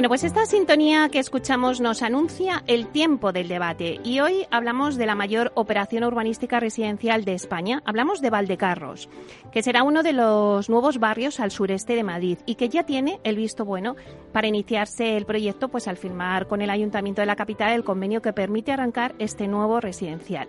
[0.00, 4.96] Bueno, pues esta sintonía que escuchamos nos anuncia el tiempo del debate y hoy hablamos
[4.96, 7.82] de la mayor operación urbanística residencial de España.
[7.84, 9.10] Hablamos de Valdecarros,
[9.52, 13.20] que será uno de los nuevos barrios al sureste de Madrid y que ya tiene
[13.24, 13.94] el visto bueno
[14.32, 18.22] para iniciarse el proyecto pues al firmar con el Ayuntamiento de la capital el convenio
[18.22, 20.48] que permite arrancar este nuevo residencial.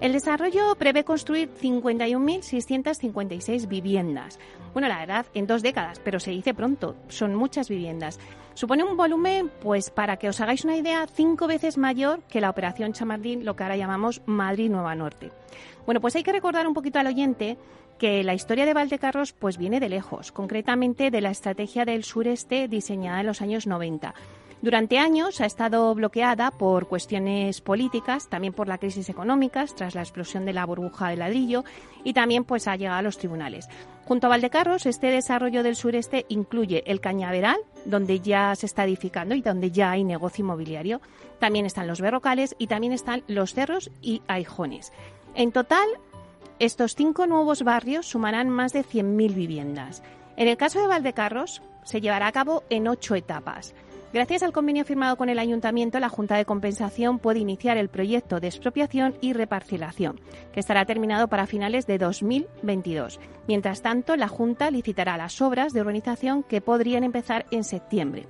[0.00, 4.38] El desarrollo prevé construir 51.656 viviendas.
[4.74, 8.20] Bueno, la verdad, en dos décadas, pero se dice pronto, son muchas viviendas.
[8.52, 12.50] Supone un volumen, pues para que os hagáis una idea, cinco veces mayor que la
[12.50, 15.32] operación Chamardín, lo que ahora llamamos Madrid Nueva Norte.
[15.86, 17.56] Bueno, pues hay que recordar un poquito al oyente
[17.98, 22.68] que la historia de Valdecarros pues viene de lejos, concretamente de la estrategia del sureste
[22.68, 24.12] diseñada en los años 90.
[24.62, 30.00] Durante años ha estado bloqueada por cuestiones políticas, también por la crisis económica, tras la
[30.00, 31.64] explosión de la burbuja de ladrillo,
[32.04, 33.68] y también pues ha llegado a los tribunales.
[34.06, 39.34] Junto a Valdecarros, este desarrollo del sureste incluye el Cañaveral, donde ya se está edificando
[39.34, 41.00] y donde ya hay negocio inmobiliario.
[41.38, 44.92] También están los berrocales y también están los cerros y aijones.
[45.34, 45.86] En total,
[46.58, 50.02] estos cinco nuevos barrios sumarán más de 100.000 viviendas.
[50.36, 53.74] En el caso de Valdecarros, se llevará a cabo en ocho etapas.
[54.12, 58.38] Gracias al convenio firmado con el Ayuntamiento, la Junta de Compensación puede iniciar el proyecto
[58.38, 60.20] de expropiación y reparcelación,
[60.52, 63.18] que estará terminado para finales de 2022.
[63.48, 68.26] Mientras tanto, la Junta licitará las obras de urbanización que podrían empezar en septiembre.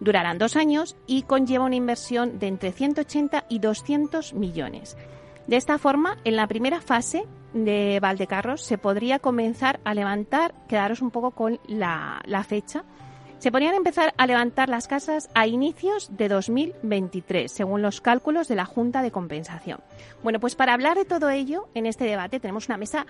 [0.00, 4.98] Durarán dos años y conlleva una inversión de entre 180 y 200 millones.
[5.46, 11.00] De esta forma, en la primera fase de Valdecarros se podría comenzar a levantar, quedaros
[11.00, 12.84] un poco con la, la fecha,
[13.38, 18.56] se podrían empezar a levantar las casas a inicios de 2023, según los cálculos de
[18.56, 19.80] la Junta de Compensación.
[20.22, 23.06] Bueno, pues para hablar de todo ello, en este debate tenemos una mesa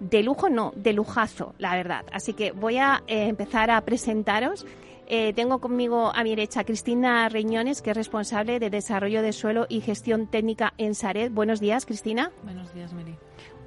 [0.00, 2.04] de lujo, no, de lujazo, la verdad.
[2.12, 4.64] Así que voy a eh, empezar a presentaros.
[5.06, 9.66] Eh, tengo conmigo a mi derecha Cristina Reñones, que es responsable de Desarrollo de Suelo
[9.68, 11.30] y Gestión Técnica en Sared.
[11.30, 12.30] Buenos días, Cristina.
[12.44, 13.16] Buenos días, Mary.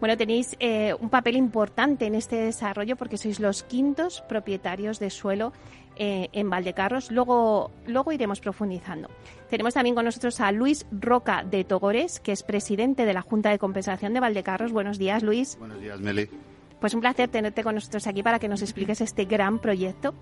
[0.02, 5.12] Bueno, tenéis eh, un papel importante en este desarrollo porque sois los quintos propietarios de
[5.12, 5.54] suelo
[6.04, 7.12] eh, en Valdecarros.
[7.12, 9.08] Luego, luego iremos profundizando.
[9.52, 13.52] Tenemos también con nosotros a Luis Roca de Togores, que es presidente de la Junta
[13.52, 14.72] de Compensación de Valdecarros.
[14.72, 15.60] Buenos días, Luis.
[15.60, 16.28] Buenos días, Meli.
[16.80, 20.16] Pues un placer tenerte con nosotros aquí para que nos expliques este gran proyecto.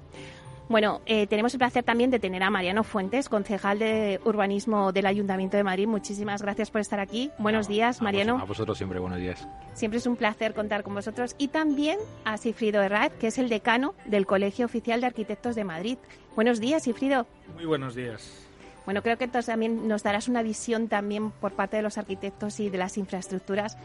[0.70, 5.08] Bueno, eh, tenemos el placer también de tener a Mariano Fuentes, concejal de urbanismo del
[5.08, 5.88] Ayuntamiento de Madrid.
[5.88, 7.32] Muchísimas gracias por estar aquí.
[7.40, 8.38] Buenos días, Mariano.
[8.38, 9.48] A vosotros siempre, buenos días.
[9.74, 11.34] Siempre es un placer contar con vosotros.
[11.40, 15.64] Y también a Sifrido Herrad, que es el decano del Colegio Oficial de Arquitectos de
[15.64, 15.98] Madrid.
[16.36, 17.26] Buenos días, Sifrido.
[17.56, 18.46] Muy buenos días.
[18.86, 22.60] Bueno, creo que entonces también nos darás una visión también por parte de los arquitectos
[22.60, 23.76] y de las infraestructuras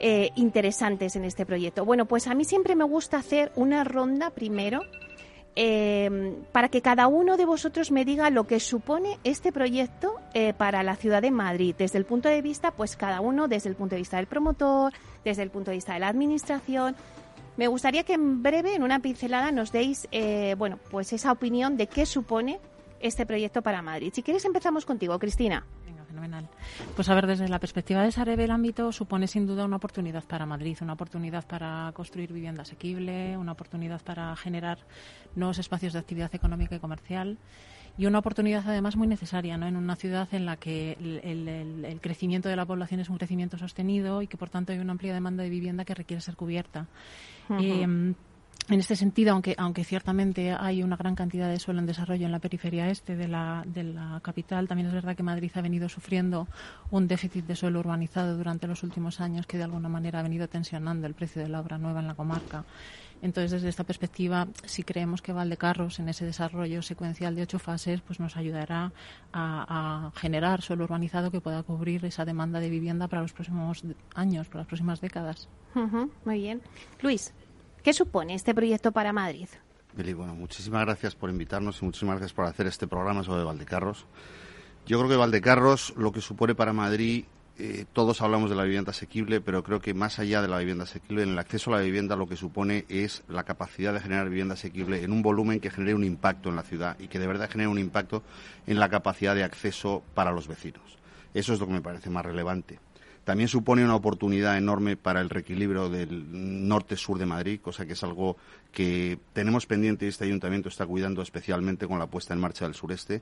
[0.00, 1.84] eh, interesantes en este proyecto.
[1.84, 4.80] Bueno, pues a mí siempre me gusta hacer una ronda primero
[5.60, 10.54] eh, para que cada uno de vosotros me diga lo que supone este proyecto eh,
[10.54, 13.74] para la ciudad de Madrid, desde el punto de vista, pues cada uno, desde el
[13.74, 14.92] punto de vista del promotor,
[15.24, 16.94] desde el punto de vista de la administración.
[17.56, 21.76] Me gustaría que en breve, en una pincelada, nos deis, eh, bueno, pues esa opinión
[21.76, 22.60] de qué supone
[23.00, 24.12] este proyecto para Madrid.
[24.14, 25.66] Si quieres, empezamos contigo, Cristina.
[26.94, 30.24] Pues a ver, desde la perspectiva de Sareb, el ámbito supone sin duda una oportunidad
[30.24, 34.78] para Madrid, una oportunidad para construir vivienda asequible, una oportunidad para generar
[35.34, 37.38] nuevos espacios de actividad económica y comercial
[37.98, 39.66] y una oportunidad además muy necesaria ¿no?
[39.66, 44.22] en una ciudad en la que el, crecimiento de la población es un crecimiento sostenido
[44.22, 46.86] y que por tanto hay una amplia demanda de vivienda que requiere ser cubierta.
[48.70, 52.32] En este sentido, aunque, aunque ciertamente hay una gran cantidad de suelo en desarrollo en
[52.32, 55.88] la periferia este de la, de la capital, también es verdad que Madrid ha venido
[55.88, 56.46] sufriendo
[56.90, 60.48] un déficit de suelo urbanizado durante los últimos años que de alguna manera ha venido
[60.48, 62.66] tensionando el precio de la obra nueva en la comarca.
[63.22, 68.00] Entonces, desde esta perspectiva, si creemos que Valdecarros, en ese desarrollo secuencial de ocho fases,
[68.02, 68.92] pues nos ayudará
[69.32, 73.82] a, generar suelo urbanizado que pueda cubrir esa demanda de vivienda para los próximos
[74.14, 75.48] años, para las próximas décadas.
[76.24, 76.60] muy bien.
[77.00, 77.32] Luis.
[77.88, 79.48] ¿Qué supone este proyecto para Madrid?
[79.96, 84.04] Billy, bueno, muchísimas gracias por invitarnos y muchísimas gracias por hacer este programa sobre Valdecarros.
[84.86, 87.24] Yo creo que Valdecarros lo que supone para Madrid,
[87.56, 90.84] eh, todos hablamos de la vivienda asequible, pero creo que más allá de la vivienda
[90.84, 94.28] asequible, en el acceso a la vivienda lo que supone es la capacidad de generar
[94.28, 97.26] vivienda asequible en un volumen que genere un impacto en la ciudad y que de
[97.26, 98.22] verdad genere un impacto
[98.66, 100.98] en la capacidad de acceso para los vecinos.
[101.32, 102.80] Eso es lo que me parece más relevante.
[103.28, 108.02] También supone una oportunidad enorme para el reequilibrio del norte-sur de Madrid, cosa que es
[108.02, 108.38] algo
[108.72, 112.72] que tenemos pendiente y este ayuntamiento está cuidando especialmente con la puesta en marcha del
[112.72, 113.20] sureste.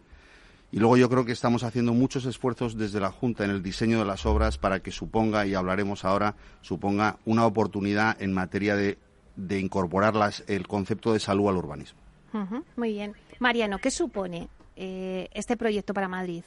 [0.70, 3.98] Y luego yo creo que estamos haciendo muchos esfuerzos desde la Junta en el diseño
[3.98, 8.98] de las obras para que suponga, y hablaremos ahora, suponga una oportunidad en materia de,
[9.58, 10.14] incorporar
[10.46, 11.98] el concepto de salud al urbanismo.
[12.76, 13.14] muy bien.
[13.40, 16.44] Mariano, ¿qué supone eh, este proyecto para Madrid?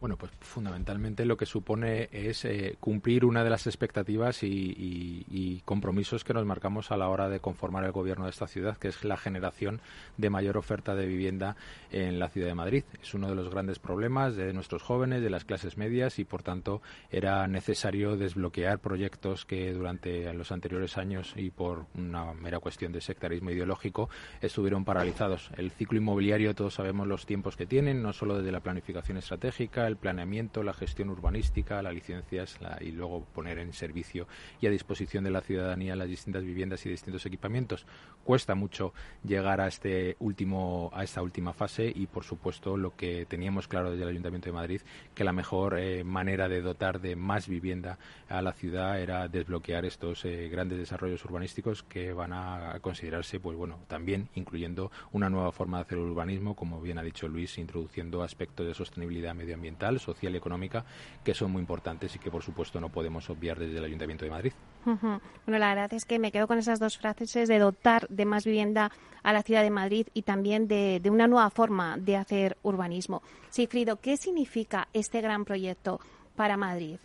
[0.00, 6.24] Bueno, pues fundamentalmente lo que supone es eh, cumplir una de las expectativas y, compromisos
[6.24, 9.04] que nos marcamos a la hora de conformar el gobierno de esta ciudad, que es
[9.04, 9.80] la generación
[10.16, 11.54] de mayor oferta de vivienda
[11.92, 12.84] en la ciudad de Madrid.
[13.02, 16.42] Es uno de los grandes problemas de nuestros jóvenes, de las clases medias y, por
[16.42, 16.80] tanto,
[17.10, 23.02] era necesario desbloquear proyectos que durante los anteriores años y por una mera cuestión de
[23.02, 24.08] sectarismo ideológico
[24.40, 25.50] estuvieron paralizados.
[25.56, 29.89] El ciclo inmobiliario, todos sabemos los tiempos que tienen, no solo desde la planificación estratégica,
[29.90, 34.26] el planeamiento, la gestión urbanística, las licencias y luego poner en servicio
[34.60, 37.86] y a disposición de la ciudadanía las distintas viviendas y distintos equipamientos.
[38.24, 38.92] Cuesta mucho
[39.24, 43.90] llegar a este último a esta última fase y por supuesto lo que teníamos claro
[43.90, 44.80] desde el Ayuntamiento de Madrid
[45.14, 47.98] que la mejor eh, manera de dotar de más vivienda
[48.28, 53.56] a la ciudad era desbloquear estos eh, grandes desarrollos urbanísticos que van a considerarse pues
[53.56, 58.22] bueno también incluyendo una nueva forma de hacer urbanismo como bien ha dicho Luis introduciendo
[58.22, 60.84] aspectos de sostenibilidad medioambiental social y económica
[61.24, 64.30] que son muy importantes y que, por supuesto, no podemos obviar desde el Ayuntamiento de
[64.30, 64.52] Madrid.
[64.84, 68.44] Bueno, la verdad es que me quedo con esas dos frases de dotar de más
[68.44, 68.90] vivienda
[69.22, 73.22] a la ciudad de Madrid y también de, una nueva forma de hacer urbanismo.
[73.50, 76.00] Sigfrido, ¿qué significa este gran proyecto
[76.36, 76.98] para Madrid?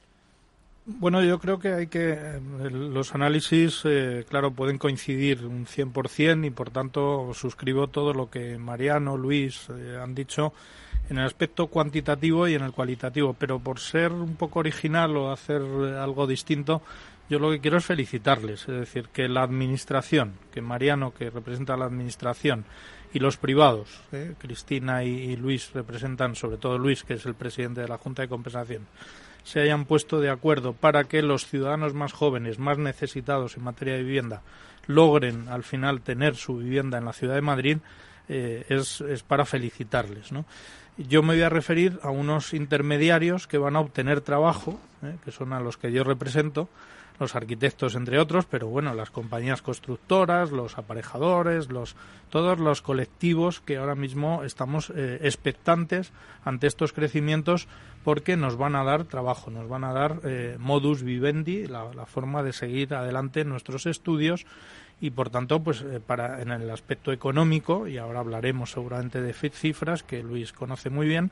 [0.87, 2.39] Bueno, yo creo que hay que eh,
[2.69, 8.59] los análisis, eh, claro, pueden coincidir un 100% y por tanto suscribo todo lo que
[8.59, 10.53] Mariano, Luis eh, han dicho
[11.09, 15.31] en el aspecto cuantitativo y en el cualitativo, pero por ser un poco original o
[15.31, 16.81] hacer algo distinto,
[17.29, 21.77] yo lo que quiero es felicitarles, es decir, que la administración, que Mariano, que representa
[21.77, 22.65] la administración,
[23.13, 24.35] y los privados, ¿eh?
[24.37, 28.27] Cristina y, Luis representan, sobre todo Luis, que es el presidente de la Junta de
[28.27, 28.87] Compensación,
[29.43, 33.93] se hayan puesto de acuerdo para que los ciudadanos más jóvenes, más necesitados en materia
[33.93, 34.41] de vivienda,
[34.85, 37.77] logren al final tener su vivienda en la ciudad de Madrid,
[38.27, 40.45] eh, es, es para felicitarles, ¿no?
[40.97, 45.15] Yo me voy a referir a unos intermediarios que van a obtener trabajo, ¿eh?
[45.25, 46.69] que son a los que yo represento,
[47.19, 51.95] los arquitectos entre otros, pero bueno, las compañías constructoras, los aparejadores, los
[52.29, 56.11] todos los colectivos que ahora mismo estamos eh, expectantes
[56.43, 57.67] ante estos crecimientos
[58.03, 62.05] porque nos van a dar trabajo, nos van a dar eh, modus vivendi, la, la,
[62.05, 64.45] forma de seguir adelante nuestros estudios
[65.01, 69.33] y por tanto pues eh, para en el aspecto económico y ahora hablaremos seguramente de
[69.33, 71.31] cifras que Luis conoce muy bien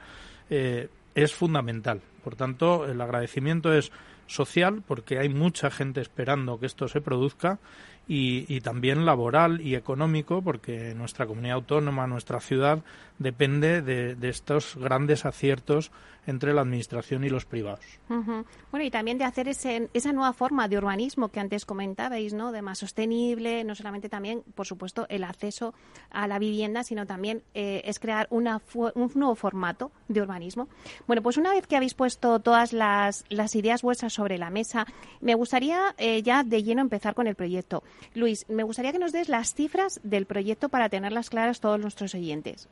[0.50, 2.02] eh, es fundamental.
[2.24, 3.92] Por tanto el agradecimiento es
[4.28, 7.60] social porque hay mucha gente esperando que esto se produzca
[8.08, 12.80] y, también laboral y económico, porque nuestra comunidad autónoma, nuestra ciudad,
[13.20, 15.92] depende de, estos grandes aciertos
[16.26, 17.84] entre la administración y los privados.
[18.08, 22.52] Bueno, y también de hacer ese, esa nueva forma de urbanismo que antes comentabais, ¿no?
[22.52, 25.74] De más sostenible, no solamente también, por supuesto, el acceso
[26.12, 30.70] a la vivienda, sino también eh, es crear una un nuevo formato de urbanismo.
[31.08, 34.86] Bueno, pues una vez que habéis puesto todas las, las ideas vuestras sobre la mesa,
[35.20, 37.84] me gustaría eh, ya de lleno empezar con el proyecto.
[38.16, 42.16] Luis, me gustaría que nos des las cifras del proyecto para tenerlas claras todos nuestros
[42.16, 42.70] oyentes.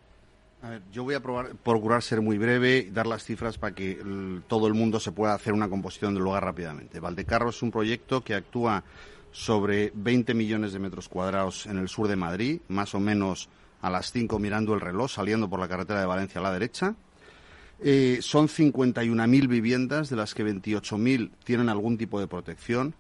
[0.91, 3.98] Yo voy a procurar ser muy breve y dar las cifras para que
[4.48, 7.00] todo el mundo se pueda hacer una composición del lugar rápidamente.
[7.00, 8.84] Valdecarro es un proyecto que actúa
[9.32, 13.50] sobre 20 millones de metros cuadrados en el sur de Madrid, más o menos
[13.82, 16.94] a las 5 mirando el reloj, saliendo por la carretera de Valencia a la derecha.
[17.80, 22.94] Eh, son 51.000 viviendas, de las que 28.000 tienen algún tipo de protección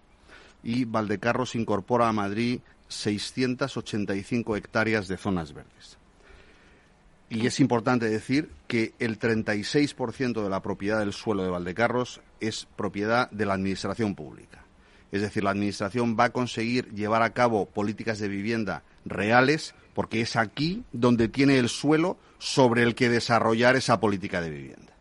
[0.63, 6.00] y Valdecarros incorpora a Madrid 685 hectáreas de zonas verdes.
[7.33, 12.67] Y es importante decir que el 36% de la propiedad del suelo de Valdecarros es
[12.75, 14.65] propiedad de la Administración pública.
[15.13, 20.19] Es decir, la Administración va a conseguir llevar a cabo políticas de vivienda reales porque
[20.19, 24.93] es aquí donde tiene el suelo sobre el que desarrollar esa política de vivienda.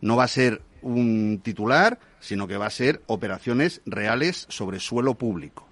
[0.00, 5.14] No va a ser un titular, sino que va a ser operaciones reales sobre suelo
[5.14, 5.66] público.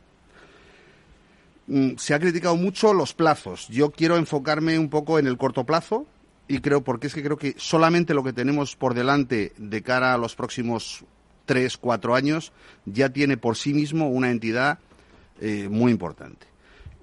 [1.71, 3.69] Mm, se ha criticado mucho los plazos.
[3.69, 6.05] Yo quiero enfocarme un poco en el corto plazo
[6.49, 10.13] y creo, porque es que creo que solamente lo que tenemos por delante de cara
[10.13, 11.05] a los próximos
[11.47, 12.53] tres, cuatro años
[12.87, 14.81] ya tiene por sí mismo una entidad
[15.41, 16.49] eh, muy importante.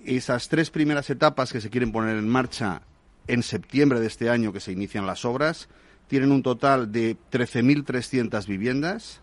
[0.03, 2.81] Esas tres primeras etapas que se quieren poner en marcha
[3.27, 5.69] en septiembre de este año que se inician las obras,
[6.09, 9.21] tienen un total de 13.300 viviendas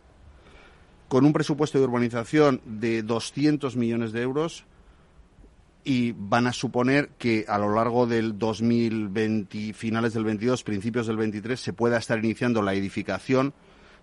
[1.08, 4.64] con un presupuesto de urbanización de 200 millones de euros
[5.84, 11.18] y van a suponer que a lo largo del 2020, finales del 22, principios del
[11.18, 13.52] 23, se pueda estar iniciando la edificación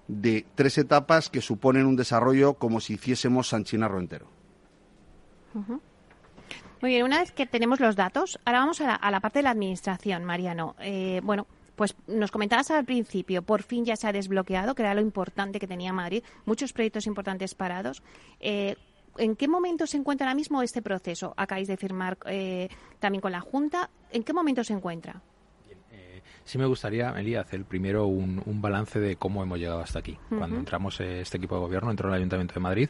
[0.07, 4.27] de tres etapas que suponen un desarrollo como si hiciésemos San Chinarro entero.
[6.81, 9.51] Muy bien, una vez que tenemos los datos, ahora vamos a la, parte de la
[9.51, 10.75] administración, Mariano.
[10.79, 14.93] Eh, bueno, pues nos comentabas al principio, por fin ya se ha desbloqueado, que era
[14.93, 18.03] lo importante que tenía Madrid, muchos proyectos importantes parados.
[18.39, 18.75] Eh,
[19.17, 21.33] ¿En qué momento se encuentra ahora mismo este proceso?
[21.37, 23.89] Acabáis de firmar eh, también con la Junta.
[24.11, 25.21] ¿En qué momento se encuentra?
[26.41, 30.17] Eh, sí me gustaría, Meli, hacer primero un, balance de cómo hemos llegado hasta aquí.
[30.29, 32.89] Cuando entramos este equipo de gobierno, entró en el Ayuntamiento de Madrid,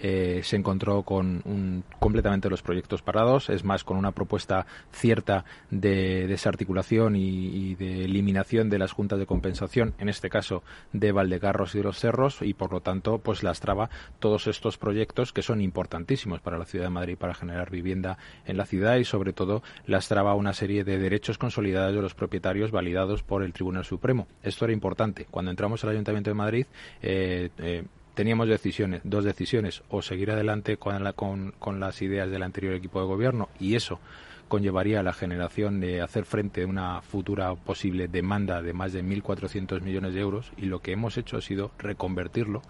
[0.00, 5.44] eh, se encontró con un, completamente los proyectos parados, es más, con una propuesta cierta
[5.70, 10.62] de desarticulación y, de eliminación de las juntas de compensación, en este caso
[10.92, 13.90] de Valdecarros y de los Cerros, y por lo tanto, pues lastraba
[14.20, 18.56] todos estos proyectos que son importantísimos para la ciudad de Madrid para generar vivienda en
[18.56, 23.22] la ciudad y, sobre todo, lastraba una serie de derechos consolidados de los propietarios validados
[23.22, 24.26] por el Tribunal Supremo.
[24.42, 25.26] Esto era importante.
[25.30, 26.66] Cuando entramos al Ayuntamiento de Madrid,
[27.02, 32.74] eh, eh, teníamos decisiones, dos decisiones, o seguir adelante con, con, las ideas del anterior
[32.74, 34.00] equipo de gobierno y eso
[34.48, 39.82] conllevaría la generación de hacer frente a una futura posible demanda de más de 1.400
[39.82, 42.62] millones de euros y lo que hemos hecho ha sido reconvertirlo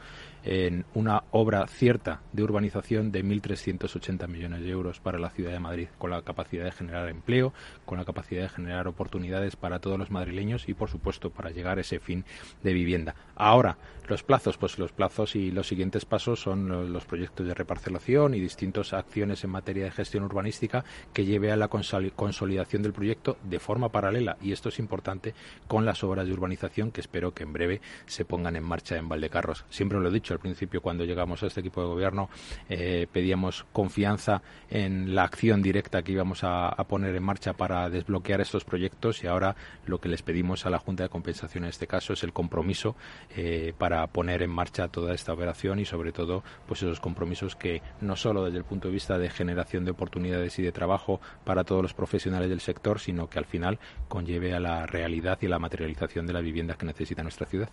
[0.44, 5.60] en una obra cierta de urbanización de 1.380 millones de euros para la ciudad de
[5.60, 7.52] Madrid, con la capacidad de generar empleo,
[7.84, 11.78] con la capacidad de generar oportunidades para todos los madrileños y, por supuesto, para llegar
[11.78, 12.24] a ese fin
[12.62, 13.14] de vivienda.
[13.34, 13.76] Ahora,
[14.08, 18.40] los plazos, pues los plazos y los siguientes pasos son los proyectos de reparcelación y
[18.40, 23.58] distintas acciones en materia de gestión urbanística que lleve a la consolidación del proyecto de
[23.58, 25.34] forma paralela, y esto es importante,
[25.66, 29.08] con las obras de urbanización que espero que en breve se pongan en marcha en
[29.08, 29.64] Valdecarros.
[29.70, 32.30] Siempre lo he dicho, al principio cuando llegamos a este equipo de gobierno
[32.68, 38.40] eh, pedíamos confianza en la acción directa que íbamos a, poner en marcha para desbloquear
[38.40, 41.86] estos proyectos y ahora lo que les pedimos a la Junta de Compensación en este
[41.86, 42.96] caso es el compromiso
[43.36, 47.82] eh, para poner en marcha toda esta operación y sobre todo pues esos compromisos que
[48.00, 51.64] no solo desde el punto de vista de generación de oportunidades y de trabajo para
[51.64, 53.78] todos los profesionales del sector, sino que al final
[54.08, 57.68] conlleve a la realidad y la materialización de la vivienda que necesita nuestra ciudad.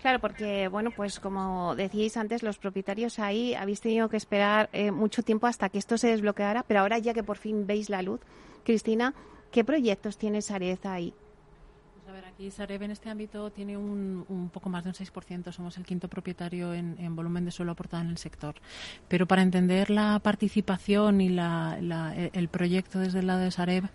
[0.00, 4.90] Claro, porque, bueno, pues como decíais antes, los propietarios ahí habéis tenido que esperar eh,
[4.90, 8.00] mucho tiempo hasta que esto se desbloqueara, pero ahora ya que por fin veis la
[8.00, 8.20] luz,
[8.64, 9.14] Cristina,
[9.50, 11.12] ¿qué proyectos tiene Sarez ahí?
[12.38, 16.06] Aquí Sareb en este ámbito tiene un, poco más de un 6%, somos el quinto
[16.06, 18.54] propietario en, volumen de suelo aportado en el sector.
[19.08, 23.86] Pero para entender la participación y el proyecto desde el lado de Sareb,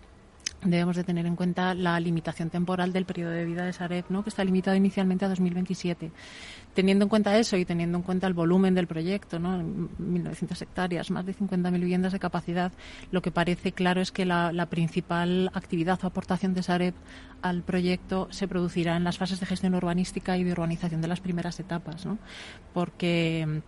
[0.64, 4.22] debemos de tener en cuenta la limitación temporal del periodo de vida de Sareb, ¿no?
[4.22, 6.10] que está limitado inicialmente a 2027.
[6.74, 9.58] Teniendo en cuenta eso y teniendo en cuenta el volumen del proyecto, ¿no?
[9.58, 12.72] 1.900 hectáreas, más de 50.000 viviendas de capacidad,
[13.12, 16.94] lo que parece claro es que la, principal actividad o aportación de Sareb
[17.42, 21.20] al proyecto se producirá en las fases de gestión urbanística y de urbanización de las
[21.20, 22.18] primeras etapas, ¿no?
[22.72, 23.62] porque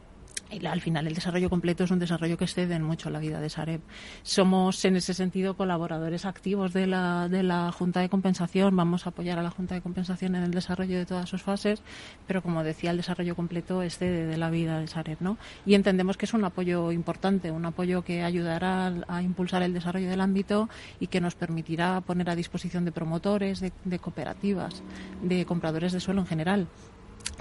[0.64, 3.80] al final el desarrollo completo es un desarrollo que excede mucho la vida de Sareb.
[4.22, 9.10] Somos en ese sentido colaboradores activos de la, de la Junta de Compensación, vamos a
[9.10, 11.82] apoyar a la Junta de Compensación en el desarrollo de todas sus fases,
[12.26, 15.18] pero como decía, el desarrollo completo excede de la vida de Sareb.
[15.20, 15.36] ¿no?
[15.64, 20.08] Y entendemos que es un apoyo importante, un apoyo que ayudará a, impulsar el desarrollo
[20.08, 20.68] del ámbito
[21.00, 24.82] y que nos permitirá poner a disposición de promotores, de cooperativas,
[25.22, 26.68] de compradores de suelo en general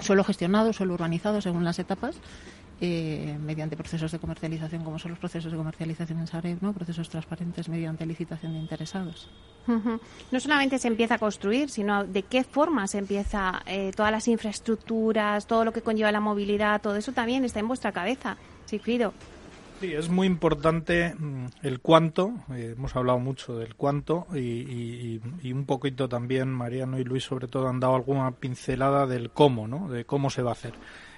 [0.00, 2.16] suelo gestionado, suelo urbanizado según las etapas
[2.80, 6.74] eh, mediante procesos de comercialización, como son los procesos de comercialización en Sareb, ¿no?
[6.74, 9.30] procesos transparentes mediante licitación de interesados.
[9.66, 14.28] No solamente se empieza a construir, sino de qué forma se empieza eh, todas las
[14.28, 19.12] infraestructuras, todo lo que conlleva la movilidad, todo eso también está en vuestra cabeza, Sigfrido.
[19.80, 25.52] Sí, es muy importante mm, el cuánto, eh, hemos hablado mucho del cuánto y, y,
[25.52, 29.88] un poquito también Mariano y Luis sobre todo han dado alguna pincelada del cómo, ¿no?
[29.88, 30.74] De cómo se va a hacer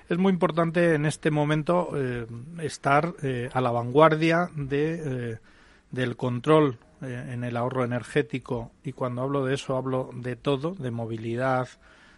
[0.09, 2.27] es muy importante en este momento eh,
[2.61, 5.39] estar eh, a la vanguardia de, eh,
[5.91, 8.73] del control en el ahorro energético.
[8.83, 11.69] Y cuando hablo de eso hablo de todo, de movilidad,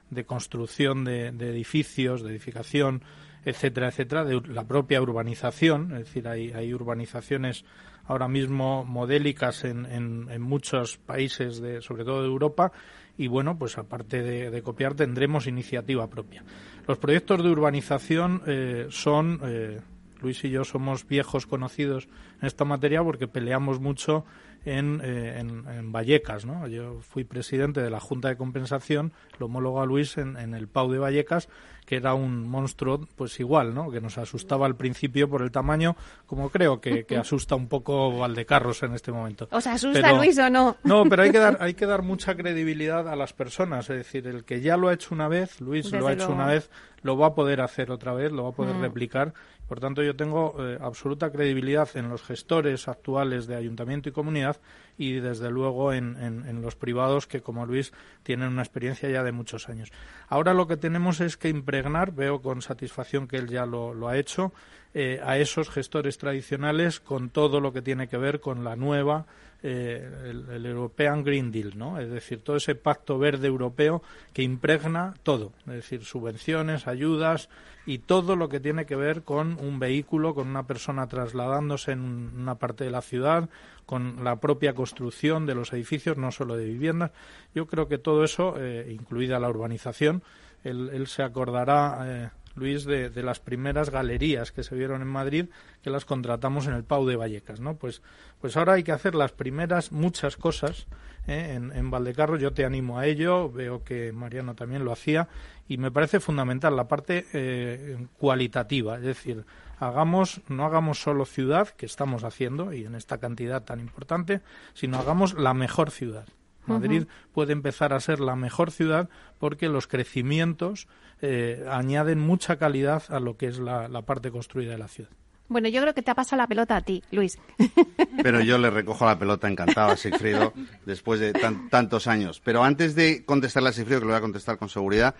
[0.08, 3.02] de construcción de, edificios, de edificación,
[3.44, 7.66] etcétera, etcétera, de la propia urbanización, es decir, hay, hay urbanizaciones
[8.06, 12.72] ahora mismo modélicas en, en, muchos países, de, sobre todo de Europa,
[13.20, 16.42] y bueno, pues aparte de copiar tendremos iniciativa propia.
[16.90, 19.80] Los proyectos de urbanización eh, son eh,
[20.20, 22.08] Luis y yo somos viejos conocidos
[22.40, 24.24] en esta materia porque peleamos mucho
[24.64, 26.46] en, eh, en, Vallecas.
[26.46, 26.66] ¿no?
[26.66, 30.66] Yo fui presidente de la Junta de Compensación, lo homólogo a Luis en, en, el
[30.66, 31.48] PAU de Vallecas,
[31.90, 33.90] que era un monstruo pues igual, ¿no?
[33.90, 38.16] que nos asustaba al principio por el tamaño, como creo que, que asusta un poco
[38.16, 39.48] Valdecarros en este momento.
[39.50, 40.76] ¿Os asusta Luis o no?
[40.84, 43.90] No, pero hay que, dar, hay que dar mucha credibilidad a las personas.
[43.90, 46.46] Es decir, el que ya lo ha hecho una vez, Luis lo ha hecho una
[46.46, 46.70] vez,
[47.02, 48.82] lo va a poder hacer otra vez, lo va a poder mm.
[48.82, 49.34] replicar.
[49.66, 54.58] Por tanto, yo tengo eh, absoluta credibilidad en los gestores actuales de ayuntamiento y comunidad
[55.00, 57.90] y, desde luego, en, en, los privados que, como Luis,
[58.22, 59.90] tienen una experiencia ya de muchos años.
[60.28, 64.08] Ahora lo que tenemos es que impregnar, veo con satisfacción que él ya lo, lo
[64.08, 64.52] ha hecho,
[64.94, 69.26] eh, a esos gestores tradicionales con todo lo que tiene que ver con la nueva
[69.62, 72.00] eh, el, European Green Deal, ¿no?
[72.00, 77.50] Es decir, todo ese pacto verde europeo que impregna todo, es decir, subvenciones, ayudas
[77.84, 82.00] y todo lo que tiene que ver con un vehículo, con una persona trasladándose en
[82.00, 83.50] una parte de la ciudad,
[83.84, 87.10] con la propia construcción de los edificios, no solo de viviendas.
[87.54, 90.22] Yo creo que todo eso, eh, incluida la urbanización,
[90.64, 92.30] él, se acordará eh,
[92.60, 95.46] Luis, de, las primeras galerías que se vieron en Madrid,
[95.82, 97.76] que las contratamos en el Pau de Vallecas, ¿no?
[97.76, 98.02] Pues,
[98.40, 100.86] pues ahora hay que hacer las primeras muchas cosas
[101.26, 101.54] ¿eh?
[101.54, 102.36] en, en Valdecarro.
[102.36, 105.28] Yo te animo a ello, veo que Mariano también lo hacía
[105.66, 109.44] y me parece fundamental la parte eh, cualitativa, es decir,
[109.78, 114.40] hagamos no hagamos solo ciudad que estamos haciendo y en esta cantidad tan importante,
[114.74, 116.26] sino hagamos la mejor ciudad.
[116.70, 119.08] Madrid puede empezar a ser la mejor ciudad
[119.38, 120.88] porque los crecimientos
[121.22, 125.10] eh, añaden mucha calidad a lo que es la, parte construida de la ciudad.
[125.48, 127.38] Bueno, yo creo que te ha pasado la pelota a ti, Luis.
[128.22, 130.52] Pero yo le recojo la pelota encantado a Sigfrido
[130.86, 131.32] después de
[131.70, 132.40] tantos años.
[132.42, 135.16] Pero antes de contestarle a Sigfrido, que lo voy a contestar con seguridad,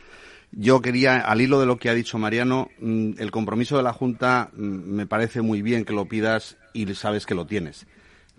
[0.53, 3.93] yo quería, al hilo de lo que ha dicho Mariano, mm, el compromiso de la
[3.93, 7.87] Junta mm, me parece muy bien que lo pidas y sabes que lo tienes.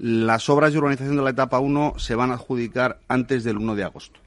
[0.04, 3.76] Las obras de urbanización de la etapa 1 se van a adjudicar antes del 1
[3.76, 4.20] de agosto.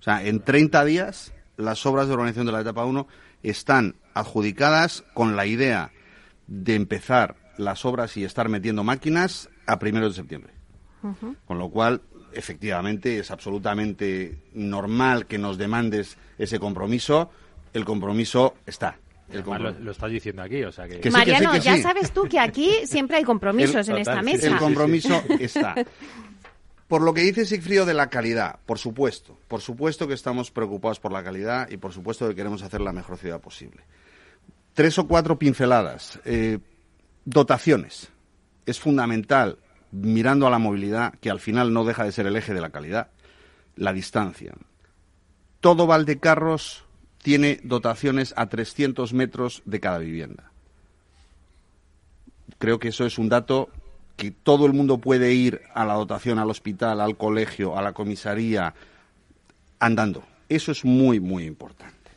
[0.00, 3.06] O sea, en 30 días las obras de urbanización de la etapa 1
[3.44, 5.92] están adjudicadas con la idea
[6.48, 10.54] de empezar las obras y estar metiendo máquinas a primeros de septiembre.
[11.46, 17.30] Con lo cual, efectivamente, es absolutamente normal que nos demandes ese compromiso.
[17.72, 18.98] El compromiso está.
[19.28, 21.10] Lo, estás diciendo aquí, o sea que...
[21.10, 24.48] Mariano, ya sabes tú que aquí siempre hay compromisos en esta mesa.
[24.48, 25.74] El compromiso está.
[26.88, 31.00] Por lo que dice Sigfrido de la calidad, por supuesto, por supuesto que estamos preocupados
[31.00, 33.82] por la calidad y por supuesto que queremos hacer la mejor ciudad posible.
[34.72, 36.20] Tres o cuatro pinceladas.
[36.24, 36.58] Eh,
[37.24, 38.10] dotaciones.
[38.66, 39.58] Es fundamental,
[39.90, 42.70] mirando a la movilidad, que al final no deja de ser el eje de la
[42.70, 43.10] calidad,
[43.74, 44.54] la distancia.
[45.60, 46.85] Todo Valdecarros
[47.26, 50.52] tiene dotaciones a 300 metros de cada vivienda.
[52.58, 53.68] Creo que eso es un dato
[54.16, 57.94] que todo el mundo puede ir a la dotación, al hospital, al colegio, a la
[57.94, 58.74] comisaría,
[59.80, 60.22] andando.
[60.48, 62.12] Eso es muy, muy importante.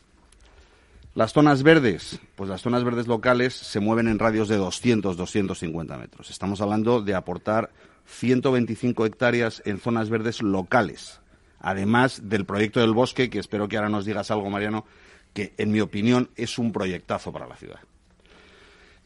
[1.15, 5.97] Las zonas verdes, pues las zonas verdes locales se mueven en radios de 200, 250
[5.97, 6.29] metros.
[6.29, 7.71] Estamos hablando de aportar
[8.05, 11.19] 125 hectáreas en zonas verdes locales,
[11.59, 14.85] además del proyecto del bosque, que espero que ahora nos digas algo, Mariano,
[15.33, 17.79] que en mi opinión es un proyectazo para la ciudad.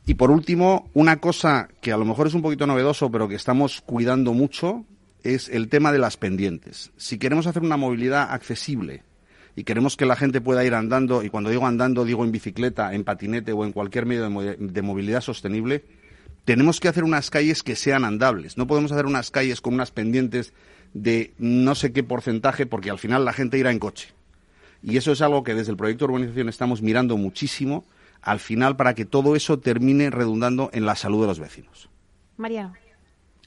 [0.06, 3.36] Y por último, una cosa que a lo mejor es un poquito novedoso, pero que
[3.36, 4.86] estamos cuidando mucho,
[5.24, 6.92] es el tema de las pendientes.
[6.98, 9.04] Si queremos hacer una movilidad accesible
[9.56, 12.94] y queremos que la gente pueda ir andando, y cuando digo andando digo en bicicleta,
[12.94, 15.86] en patinete o en cualquier medio de, movilidad sostenible,
[16.44, 18.58] tenemos que hacer unas calles que sean andables.
[18.58, 20.54] No podemos hacer unas calles con unas pendientes
[20.94, 24.14] de no sé qué porcentaje, porque al final la gente irá en coche.
[24.82, 27.86] Y eso es algo que desde el proyecto de urbanización estamos mirando muchísimo
[28.22, 31.90] al final para que todo eso termine redundando en la salud de los vecinos.
[32.38, 32.74] Mariano.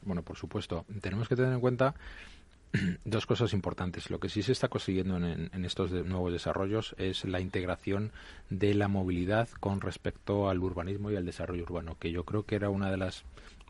[0.03, 0.85] Bueno, por supuesto.
[1.01, 1.95] Tenemos que tener en cuenta
[3.05, 4.11] dos cosas importantes.
[4.11, 8.13] Lo que sí se está consiguiendo en, en, estos nuevos desarrollos es la integración
[8.49, 12.55] de la movilidad con respecto al urbanismo y al desarrollo urbano, que yo creo que
[12.55, 13.25] era una de las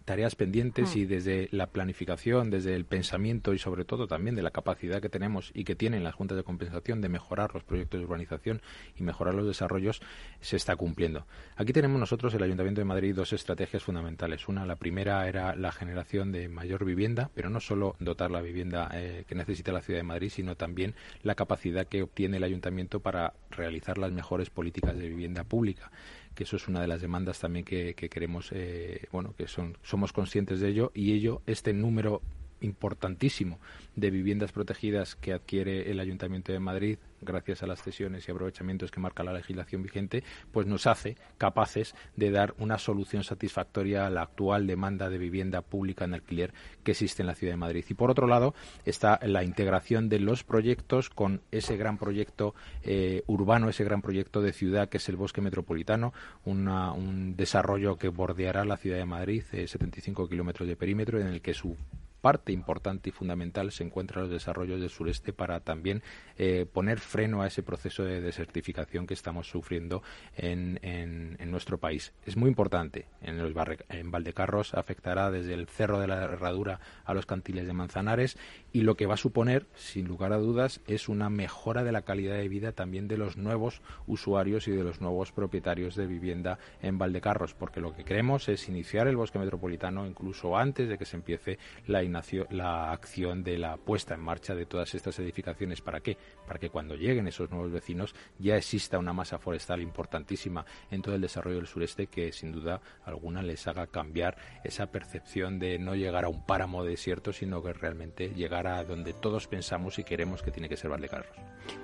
[0.06, 0.98] tareas pendientes mm.
[0.98, 5.08] y desde la planificación, desde el pensamiento y sobre todo también de la capacidad que
[5.08, 8.62] tenemos y que tienen las juntas de compensación de mejorar los proyectos de urbanización
[8.96, 10.00] y mejorar los desarrollos,
[10.40, 11.26] se está cumpliendo.
[11.56, 14.46] Aquí tenemos nosotros, el Ayuntamiento de Madrid, dos estrategias fundamentales.
[14.46, 18.88] Una, la primera era la generación de mayor vivienda, pero no solo dotar la vivienda
[18.94, 23.00] eh, que necesita la ciudad de Madrid, sino también la capacidad que obtiene el Ayuntamiento
[23.00, 25.90] para realizar las mejores políticas de vivienda pública
[26.36, 30.12] que eso es una de las demandas también que, queremos, eh, bueno, que son, somos
[30.12, 32.22] conscientes de ello y ello, este número
[32.66, 33.58] importantísimo
[33.94, 38.90] de viviendas protegidas que adquiere el Ayuntamiento de Madrid gracias a las cesiones y aprovechamientos
[38.90, 44.10] que marca la legislación vigente, pues nos hace capaces de dar una solución satisfactoria a
[44.10, 46.52] la actual demanda de vivienda pública en alquiler
[46.84, 47.84] que existe en la ciudad de Madrid.
[47.88, 53.22] Y por otro lado está la integración de los proyectos con ese gran proyecto eh,
[53.26, 56.12] urbano, ese gran proyecto de ciudad que es el bosque metropolitano,
[56.44, 61.40] un desarrollo que bordeará la ciudad de Madrid, 75 eh, kilómetros de perímetro, en el
[61.40, 61.76] que su
[62.20, 66.02] parte importante y fundamental se encuentra en los desarrollos del sureste para también
[66.38, 70.02] eh, poner freno a ese proceso de desertificación que estamos sufriendo
[70.36, 72.12] en, en, nuestro país.
[72.24, 73.06] Es muy importante.
[73.22, 73.52] En, los
[73.88, 78.36] en Valdecarros afectará desde el Cerro de la Herradura a los cantiles de Manzanares
[78.72, 82.02] y lo que va a suponer, sin lugar a dudas, es una mejora de la
[82.02, 86.58] calidad de vida también de los nuevos usuarios y de los nuevos propietarios de vivienda
[86.82, 91.04] en Valdecarros, porque lo que queremos es iniciar el bosque metropolitano incluso antes de que
[91.04, 92.02] se empiece la
[92.50, 95.80] la acción de la puesta en marcha de todas estas edificaciones.
[95.80, 96.16] ¿Para qué?
[96.46, 101.14] Para que cuando lleguen esos nuevos vecinos ya exista una masa forestal importantísima en todo
[101.14, 105.94] el desarrollo del sureste que sin duda alguna les haga cambiar esa percepción de no
[105.94, 110.42] llegar a un páramo desierto, sino que realmente llegar a donde todos pensamos y queremos
[110.42, 111.36] que tiene que ser Valdecarros.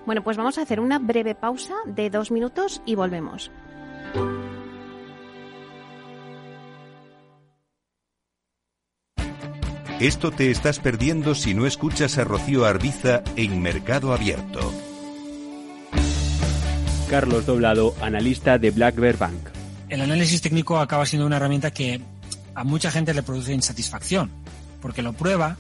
[0.07, 3.51] Bueno, pues vamos a hacer una breve pausa de dos minutos y volvemos.
[10.03, 14.73] Esto te estás perdiendo si no escuchas a Rocío Arbiza en Mercado Abierto.
[17.09, 19.51] Carlos Doblado, analista de Black Bear Bank.
[19.89, 22.01] El análisis técnico acaba siendo una herramienta que
[22.53, 24.29] a mucha gente le produce insatisfacción,
[24.81, 25.57] porque lo prueba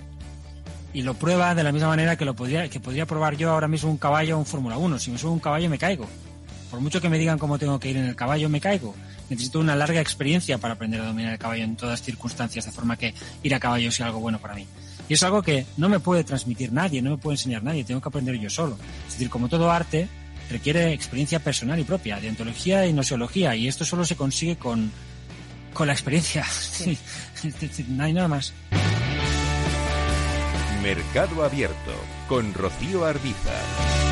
[0.92, 3.68] y lo prueba de la misma manera que lo podría, que podría probar yo ahora
[3.68, 4.98] mismo un caballo o un Fórmula 1.
[4.98, 6.08] Si me subo un caballo me caigo.
[6.68, 8.92] Por mucho que me digan cómo tengo que ir en el caballo, me caigo
[9.32, 12.96] necesito una larga experiencia para aprender a dominar el caballo en todas circunstancias, de forma
[12.96, 14.66] que ir a caballo sea algo bueno para mí.
[15.08, 18.00] Y es algo que no me puede transmitir nadie, no me puede enseñar nadie, tengo
[18.00, 18.78] que aprender yo solo.
[19.06, 20.08] Es decir, como todo arte,
[20.50, 24.92] requiere experiencia personal y propia, de ontología y nosiología, y esto solo se consigue con,
[25.72, 26.46] con la experiencia.
[27.88, 28.52] no hay nada más.
[30.82, 31.94] Mercado Abierto
[32.28, 34.11] con Rocío Arbiza.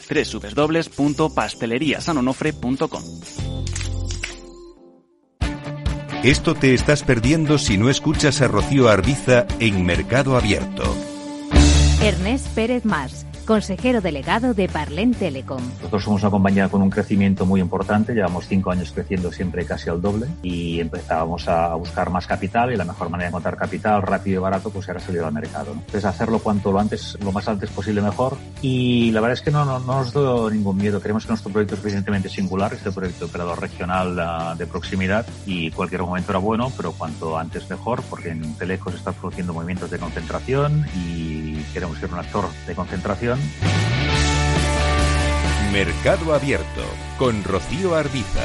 [0.07, 3.03] www.pasteleriasanonofre.com.
[6.23, 10.83] Esto te estás perdiendo si no escuchas a Rocío Arbiza en Mercado Abierto.
[12.01, 15.61] Ernest Pérez Mars consejero delegado de Parlen Telecom.
[15.75, 19.89] Nosotros somos una compañía con un crecimiento muy importante, llevamos cinco años creciendo siempre casi
[19.89, 24.03] al doble y empezábamos a buscar más capital y la mejor manera de encontrar capital
[24.03, 25.73] rápido y barato pues era salir al mercado.
[25.73, 29.51] Entonces hacerlo cuanto lo antes, lo más antes posible mejor y la verdad es que
[29.51, 33.25] no, no, nos da ningún miedo, creemos que nuestro proyecto es suficientemente singular, este proyecto
[33.25, 38.29] operador regional ah, de proximidad y cualquier momento era bueno, pero cuanto antes mejor porque
[38.29, 43.39] en Telecos está produciendo movimientos de concentración y queremos ser un actor de concentración
[45.71, 46.83] Mercado Abierto
[47.17, 48.43] con Rocío Arbiza.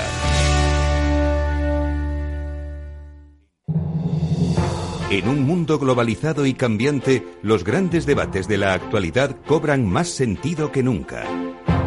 [5.10, 10.70] En un mundo globalizado y cambiante, los grandes debates de la actualidad cobran más sentido
[10.70, 11.24] que nunca.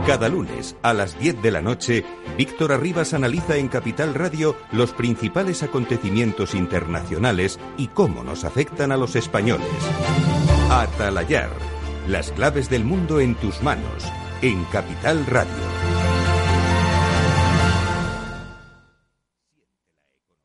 [0.06, 2.04] Cada lunes a las 10 de la noche,
[2.38, 8.98] Víctor Arribas analiza en Capital Radio los principales acontecimientos internacionales y cómo nos afectan a
[8.98, 9.68] los españoles.
[10.72, 11.50] Atalayar,
[12.08, 14.06] las claves del mundo en tus manos,
[14.44, 15.52] en Capital Radio.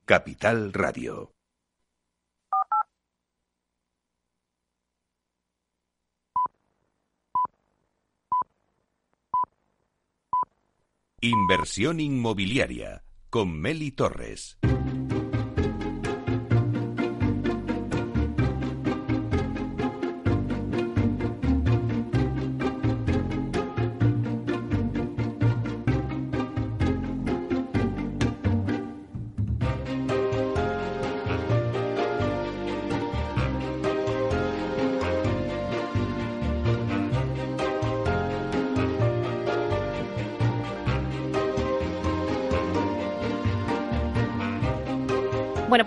[0.07, 1.35] Capital Radio.
[11.21, 14.57] Inversión inmobiliaria con Meli Torres.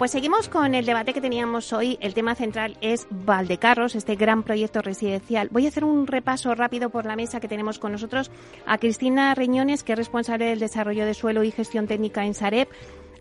[0.08, 1.98] Pues seguimos con el debate que teníamos hoy.
[2.00, 5.50] El tema central es Valdecarros, este gran proyecto residencial.
[5.52, 8.32] Voy a hacer un repaso rápido por la mesa que tenemos con nosotros
[8.65, 12.70] a Cristina Reñones, que es responsable del desarrollo de suelo y gestión técnica en Sareb,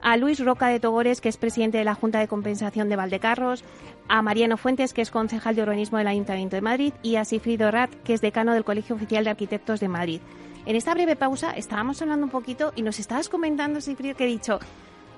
[0.00, 3.64] a Luis Roca de Togores, que es presidente de la Junta de Compensación de Valdecarros,
[4.06, 7.72] a Mariano Fuentes, que es concejal de urbanismo del Ayuntamiento de Madrid, y a Sifrido
[7.72, 10.20] Rat, que es decano del Colegio Oficial de Arquitectos de Madrid.
[10.66, 14.28] En esta breve pausa estábamos hablando un poquito y nos estabas comentando, Sifrido, que he
[14.28, 14.60] dicho,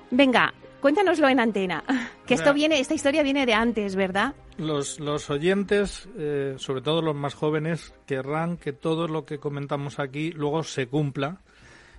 [0.09, 1.83] venga, Cuéntanoslo en antena,
[2.25, 4.33] que esto viene, esta historia viene de antes, ¿verdad?
[4.57, 9.99] Los, los oyentes, eh, sobre todo los más jóvenes, querrán que todo lo que comentamos
[9.99, 11.41] aquí luego se cumpla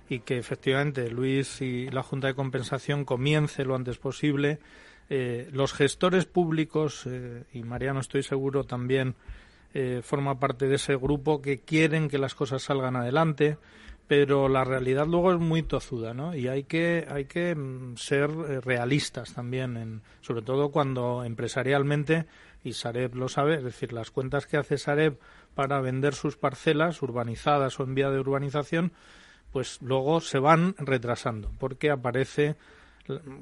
[0.09, 4.59] y que efectivamente Luis y la Junta de Compensación comience lo antes posible.
[5.09, 9.15] Eh, los gestores públicos, eh, y Mariano estoy seguro también
[10.03, 13.57] forma parte de ese grupo que quieren que las cosas salgan adelante
[14.11, 16.35] pero la realidad luego es muy tozuda, ¿no?
[16.35, 22.25] Y hay que, hay que mm, ser eh, realistas también, en, sobre todo cuando empresarialmente,
[22.61, 25.17] y Sareb lo sabe, es decir, las cuentas que hace Sareb
[25.55, 28.91] para vender sus parcelas urbanizadas o en vía de urbanización,
[29.53, 32.57] pues luego se van retrasando, porque aparece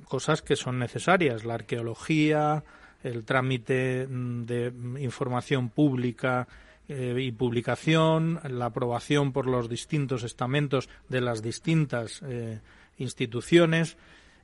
[0.04, 2.64] cosas que son necesarias, la arqueología,
[3.02, 6.48] el trámite mm, de mm, información pública,
[6.92, 12.62] eh, y publicación, la aprobación por los distintos estamentos de las distintas eh,
[12.98, 13.96] instituciones,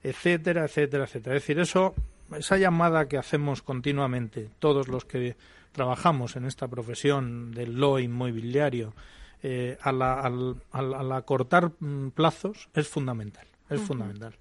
[0.04, 1.38] etcétera, etcétera, etcétera.
[1.38, 1.96] Es decir, eso,
[2.38, 5.36] esa llamada que hacemos continuamente todos los que
[5.72, 8.94] trabajamos en esta profesión del lo inmobiliario
[9.42, 14.36] eh, a, la, al, a, cortar mm, plazos es fundamental, es fundamental.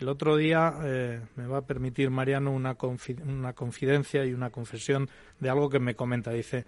[0.00, 0.72] El otro día
[1.36, 2.76] me va a permitir Mariano una,
[3.26, 6.32] una confidencia y una confesión de algo que me comenta.
[6.32, 6.64] Dice,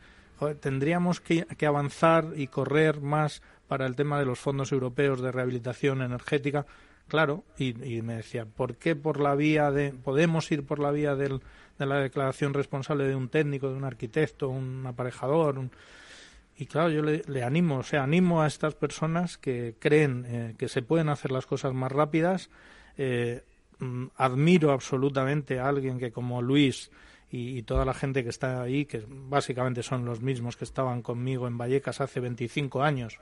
[0.61, 6.03] tendríamos que, avanzar y correr más para el tema de los fondos europeos de rehabilitación
[6.03, 6.67] energética.
[7.09, 11.15] Claro, y, me decía, ¿por qué por la vía de, podemos ir por la vía
[11.15, 11.41] de
[11.79, 15.69] la declaración responsable de un técnico, de un arquitecto, un aparejador?
[16.57, 20.69] y claro, yo le, animo, o sea, animo a estas personas que creen eh, que
[20.69, 22.49] se pueden hacer las cosas más rápidas.
[22.97, 23.43] Eh,
[23.81, 26.91] mm, admiro absolutamente a alguien que como Luis
[27.35, 31.49] y, toda la gente que está ahí, que básicamente son los mismos que estaban conmigo
[31.49, 33.19] en Vallecas hace 25 años,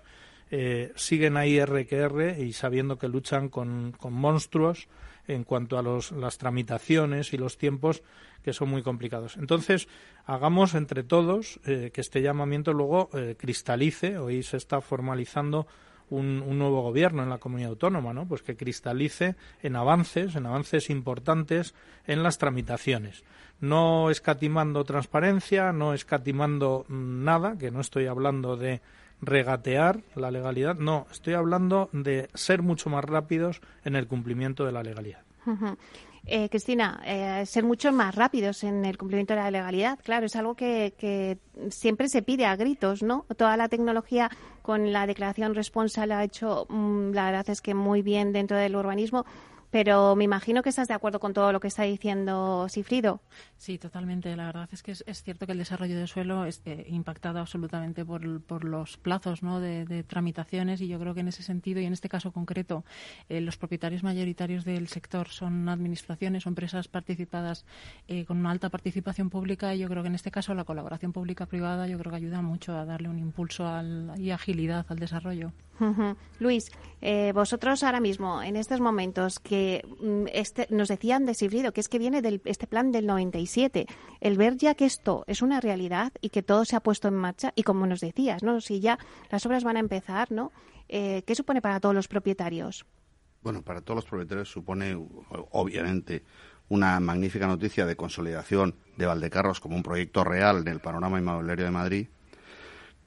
[0.50, 4.88] eh, siguen ahí R que R y sabiendo que luchan con, monstruos
[5.26, 8.02] en cuanto a los, las tramitaciones y los tiempos
[8.44, 9.38] que son muy complicados.
[9.38, 9.88] Entonces,
[10.26, 14.18] hagamos entre todos eh, que este llamamiento luego eh, cristalice.
[14.18, 15.66] Hoy se está formalizando
[16.16, 18.26] un, un, nuevo gobierno en la comunidad autónoma, ¿no?
[18.26, 21.74] Pues que cristalice en avances, en avances importantes
[22.06, 23.24] en las tramitaciones
[23.62, 28.82] no escatimando transparencia, no escatimando nada, que no estoy hablando de
[29.22, 34.72] regatear la legalidad, no, estoy hablando de ser mucho más rápidos en el cumplimiento de
[34.72, 35.22] la legalidad.
[36.24, 40.36] Eh, Cristina, eh, ser mucho más rápidos en el cumplimiento de la legalidad, claro, es
[40.36, 41.38] algo que, que,
[41.70, 43.26] siempre se pide a gritos, ¿no?
[43.36, 44.30] Toda la tecnología
[44.62, 48.76] con la declaración responsable ha hecho, mm, la verdad es que muy bien dentro del
[48.76, 49.26] urbanismo,
[49.72, 53.22] pero me imagino que estás de acuerdo con todo lo que está diciendo Sifrido.
[53.56, 54.36] Sí, totalmente.
[54.36, 58.04] La verdad es que es, cierto que el desarrollo del suelo es eh, impactado absolutamente
[58.04, 59.60] por, por los plazos ¿no?
[59.60, 62.84] de, tramitaciones y yo creo que en ese sentido y en este caso concreto
[63.30, 67.64] eh, los propietarios mayoritarios del sector son administraciones o empresas participadas
[68.08, 71.14] eh, con una alta participación pública y yo creo que en este caso la colaboración
[71.14, 75.50] pública-privada yo creo que ayuda mucho a darle un impulso al, y agilidad al desarrollo.
[76.38, 76.70] Luis,
[77.34, 81.80] vosotros ahora mismo, en estos momentos que eh, mm, este, nos decían de Sifrido que
[81.80, 83.86] es que viene de este plan del 97.
[84.20, 87.14] El ver ya que esto es una realidad y que todo se ha puesto en
[87.14, 88.60] marcha y como nos decías, ¿no?
[88.60, 88.98] Si ya
[89.30, 90.52] las obras van a empezar, ¿no?
[90.88, 92.84] Eh, ¿Qué supone para todos los propietarios?
[93.42, 94.94] Bueno, para todos los propietarios supone,
[95.50, 96.22] obviamente,
[96.68, 101.64] una magnífica noticia de consolidación de Valdecarros como un proyecto real en el panorama inmobiliario
[101.64, 102.08] de Madrid.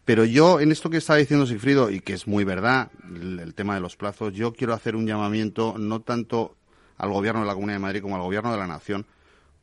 [0.06, 3.74] Pero yo, en esto que está diciendo Sigfrido, y que es muy verdad, el, tema
[3.74, 6.56] de los plazos, yo quiero hacer un llamamiento no tanto
[6.98, 9.08] al gobierno de la Comunidad de Madrid como al gobierno de la Nación,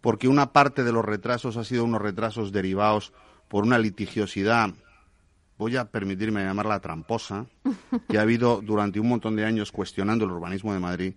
[0.00, 3.12] porque una parte de los retrasos ha sido unos retrasos derivados
[3.48, 4.74] por una litigiosidad,
[5.58, 7.46] voy a permitirme llamarla tramposa,
[8.08, 11.14] que ha habido durante un montón de años cuestionando el urbanismo de Madrid.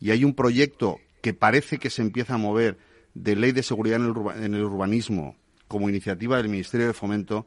[0.00, 2.78] Y hay un proyecto que parece que se empieza a mover
[3.14, 7.46] de ley de seguridad en el, urbanismo como iniciativa del Ministerio de Fomento,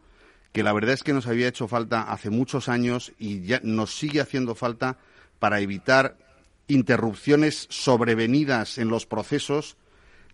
[0.54, 3.96] que la verdad es que nos había hecho falta hace muchos años y ya nos
[3.96, 4.98] sigue haciendo falta
[5.40, 6.16] para evitar
[6.68, 9.76] interrupciones sobrevenidas en los procesos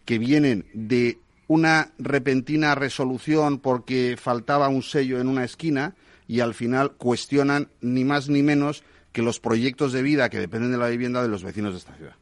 [0.05, 5.95] que vienen de una repentina resolución porque faltaba un sello en una esquina
[6.27, 10.71] y al final cuestionan ni más ni menos que los proyectos de vida que dependen
[10.71, 12.15] de la vivienda de los vecinos de esta ciudad.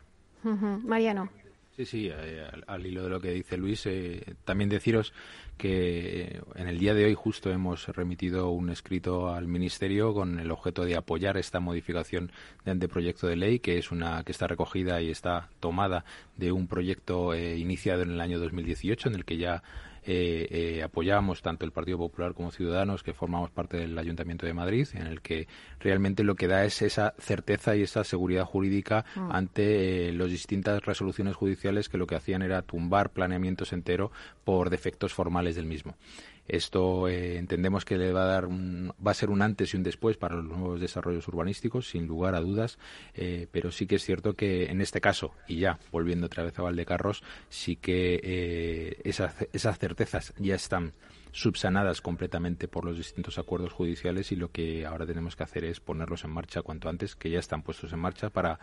[0.84, 1.30] Mariano.
[1.76, 5.14] Sí, sí, eh, al, hilo de lo que dice Luis, eh, también deciros
[5.58, 10.40] que eh, en el día de hoy justo hemos remitido un escrito al Ministerio con
[10.40, 12.32] el objeto de apoyar esta modificación
[12.64, 16.06] de anteproyecto de ley, que es una que está recogida y está tomada
[16.38, 19.64] de un proyecto iniciado en el año 2018, en el que ya
[20.10, 24.54] eh, eh, apoyamos tanto el Partido Popular como Ciudadanos, que formamos parte del Ayuntamiento de
[24.54, 25.50] Madrid, en el que
[25.82, 29.32] realmente lo que da es esa certeza y esa seguridad jurídica mm.
[29.34, 34.12] ante eh, las distintas resoluciones judiciales que lo que hacían era tumbar planeamientos enteros
[34.46, 35.98] por defectos formales del mismo.
[36.48, 39.84] Esto eh, entendemos que le va a dar va a ser un antes y un
[39.84, 42.78] después para los nuevos desarrollos urbanísticos, sin lugar a dudas,
[43.14, 46.58] eh, pero sí que es cierto que en este caso, y ya volviendo otra vez
[46.60, 50.94] a Valdecarros, sí que eh, esas certezas ya están
[51.32, 55.80] subsanadas completamente por los distintos acuerdos judiciales y lo que ahora tenemos que hacer es
[55.80, 58.60] ponerlos en marcha cuanto antes, que ya están puestos en marcha para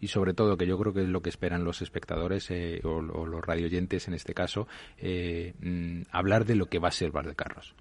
[0.00, 3.00] y sobre todo que yo creo que es lo que esperan los espectadores eh, o,
[3.00, 4.66] los radioyentes en este caso
[4.98, 7.74] eh, mm, hablar de lo que va a ser Bar de Carros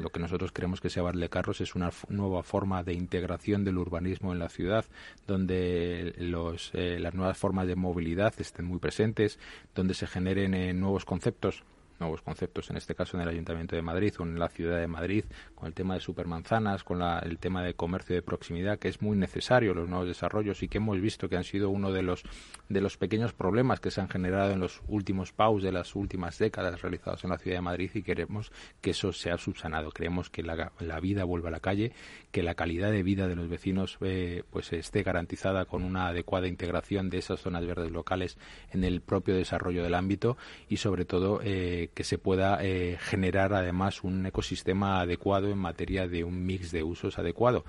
[0.00, 3.64] lo que nosotros creemos que sea Bar de Carros es una nueva forma de integración
[3.64, 4.84] del urbanismo en la ciudad
[5.26, 9.38] donde los, eh, las nuevas formas de movilidad estén muy presentes
[9.74, 11.64] donde se generen nuevos conceptos
[12.00, 14.86] nuevos conceptos, en este caso en el Ayuntamiento de Madrid o en la ciudad de
[14.86, 19.02] Madrid, con el tema de supermanzanas, con el tema de comercio de proximidad, que es
[19.02, 22.22] muy necesario los nuevos desarrollos y que hemos visto que han sido uno de los,
[22.68, 26.38] de los pequeños problemas que se han generado en los últimos paus de las últimas
[26.38, 29.90] décadas realizados en la ciudad de Madrid y queremos que eso sea subsanado.
[29.90, 31.92] Creemos que la, la vida vuelva a la calle,
[32.30, 36.48] que la calidad de vida de los vecinos eh, pues esté garantizada con una adecuada
[36.48, 38.38] integración de esas zonas verdes locales
[38.70, 40.36] en el propio desarrollo del ámbito
[40.68, 46.08] y sobre todo eh, que se pueda eh, generar además un ecosistema adecuado en materia
[46.08, 47.64] de un mix de usos adecuado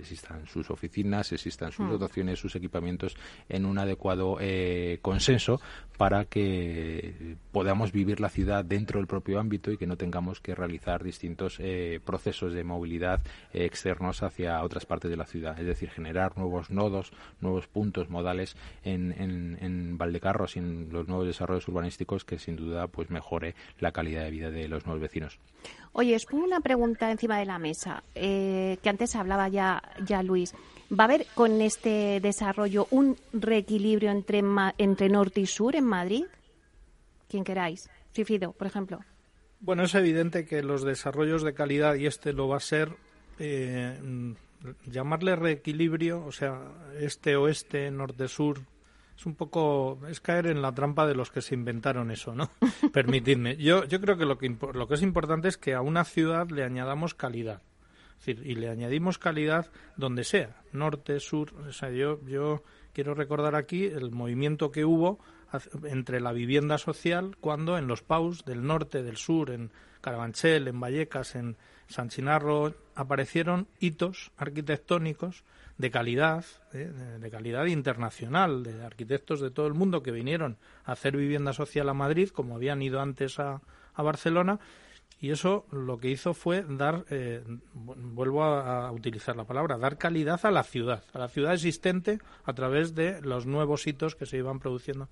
[0.00, 1.90] existan sus oficinas, existan sus hmm.
[1.90, 3.16] dotaciones, sus equipamientos
[3.48, 5.60] en un adecuado eh, consenso
[5.96, 10.54] para que podamos vivir la ciudad dentro del propio ámbito y que no tengamos que
[10.54, 13.20] realizar distintos eh, procesos de movilidad
[13.52, 15.58] eh, externos hacia otras partes de la ciudad.
[15.58, 21.06] Es decir, generar nuevos nodos, nuevos puntos modales en, en, en Valdecarros y en los
[21.06, 25.02] nuevos desarrollos urbanísticos que sin duda pues mejore la calidad de vida de los nuevos
[25.02, 25.38] vecinos.
[25.92, 30.54] Oye, es una pregunta encima de la mesa, eh, que antes hablaba ya, ya Luis.
[30.92, 34.42] ¿Va a haber con este desarrollo un reequilibrio entre,
[34.78, 36.24] entre norte y sur en Madrid?
[37.28, 37.88] Quien queráis.
[38.12, 39.00] Fifido, por ejemplo.
[39.60, 42.96] Bueno, es evidente que los desarrollos de calidad, y este lo va a ser,
[43.38, 43.98] eh,
[44.86, 46.60] llamarle reequilibrio, o sea,
[46.98, 48.60] este-oeste, norte-sur,
[49.20, 52.50] es un poco es caer en la trampa de los que se inventaron eso, ¿no?
[52.92, 53.54] Permitidme.
[53.58, 56.48] Yo yo creo que lo que lo que es importante es que a una ciudad
[56.48, 57.60] le añadamos calidad.
[58.18, 62.62] Es decir, y le añadimos calidad donde sea, norte, sur, o sea, yo yo
[62.94, 65.18] quiero recordar aquí el movimiento que hubo
[65.84, 70.80] entre la vivienda social cuando en los PAUS del norte, del sur, en Carabanchel, en
[70.80, 75.44] Vallecas, en San Chinarro aparecieron hitos arquitectónicos
[75.80, 76.92] de calidad, ¿eh?
[77.18, 81.88] de calidad internacional, de arquitectos de todo el mundo que vinieron a hacer vivienda social
[81.88, 83.60] a Madrid, como habían ido antes a,
[83.96, 84.58] Barcelona,
[85.20, 90.40] y eso lo que hizo fue dar, eh, vuelvo a, utilizar la palabra, dar calidad
[90.46, 94.38] a la ciudad, a la ciudad existente a través de los nuevos hitos que se
[94.38, 95.10] iban produciendo.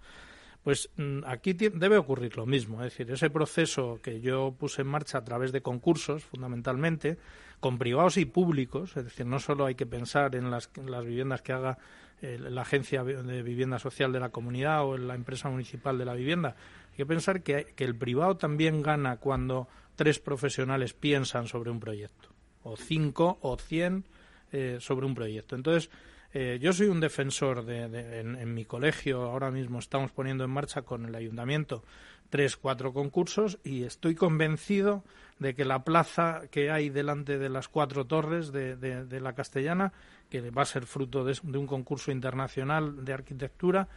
[0.62, 4.88] Pues mm, aquí debe ocurrir lo mismo, es decir, ese proceso que yo puse en
[4.88, 7.18] marcha a través de concursos, fundamentalmente,
[7.60, 11.52] con privados y públicos, es decir, no solo hay que pensar en las, viviendas que
[11.52, 11.78] haga
[12.20, 16.56] la agencia de vivienda social de la comunidad o la empresa municipal de la vivienda.
[16.90, 21.80] Hay que pensar que, que el privado también gana cuando tres profesionales piensan sobre un
[21.80, 22.28] proyecto,
[22.62, 24.04] o cinco o cien
[24.52, 25.56] eh, sobre un proyecto.
[25.56, 25.90] Entonces,
[26.32, 30.82] eh, yo soy un defensor de, en, mi colegio, ahora mismo estamos poniendo en marcha
[30.82, 31.82] con el ayuntamiento
[32.30, 35.04] tres, cuatro concursos y estoy convencido
[35.38, 39.92] de que la plaza que hay delante de las cuatro torres de, de la Castellana,
[40.30, 43.88] que va a ser fruto de, un concurso internacional de arquitectura,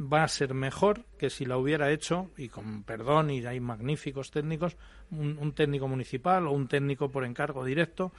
[0.00, 4.30] va a ser mejor que si la hubiera hecho, y con perdón, y hay magníficos
[4.30, 4.76] técnicos,
[5.10, 8.12] un, técnico municipal o un técnico por encargo directo,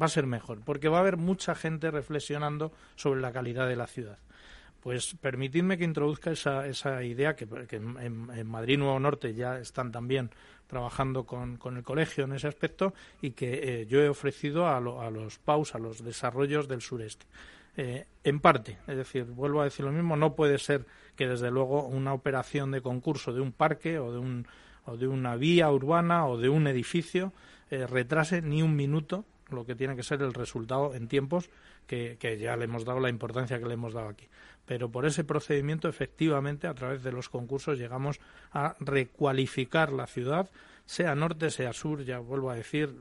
[0.00, 3.76] va a ser mejor, porque va a haber mucha gente reflexionando sobre la calidad de
[3.76, 4.18] la ciudad.
[4.86, 10.30] Pues permitidme que introduzca esa, esa idea que, en, Madrid Nuevo Norte ya están también
[10.68, 15.10] trabajando con, el colegio en ese aspecto y que eh, yo he ofrecido a, a
[15.10, 17.26] los PAUS, a los desarrollos del sureste.
[17.76, 21.50] Eh, en parte, es decir, vuelvo a decir lo mismo, no puede ser que desde
[21.50, 24.46] luego una operación de concurso de un parque o de, un,
[24.84, 27.32] o de una vía urbana o de un edificio
[27.70, 31.50] eh, retrase ni un minuto lo que tiene que ser el resultado en tiempos
[31.86, 34.26] que, ya le hemos dado la importancia que le hemos dado aquí.
[34.64, 38.18] Pero por ese procedimiento, efectivamente, a través de los concursos llegamos
[38.52, 40.50] a recualificar la ciudad,
[40.84, 42.94] sea norte, sea sur, ya vuelvo a decir,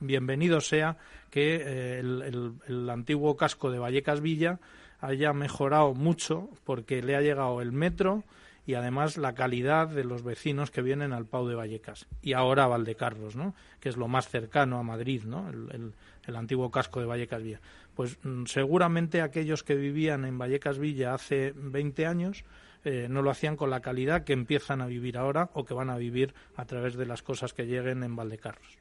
[0.00, 0.96] bienvenido sea
[1.30, 4.60] que eh, el, antiguo casco de Vallecas Villa
[5.00, 8.24] haya mejorado mucho porque le ha llegado el metro
[8.66, 12.64] y además la calidad de los vecinos que vienen al Pau de Vallecas y ahora
[12.64, 13.54] a Valdecarros, ¿no?
[13.80, 15.48] que es lo más cercano a Madrid, ¿no?
[15.48, 15.94] el,
[16.34, 17.60] antiguo casco de Vallecas Villa.
[17.94, 22.44] Pues mm, seguramente aquellos que vivían en Vallecas Villa hace 20 años
[22.84, 25.90] eh, no lo hacían con la calidad que empiezan a vivir ahora o que van
[25.90, 28.78] a vivir a través de las cosas que lleguen en Valdecarros.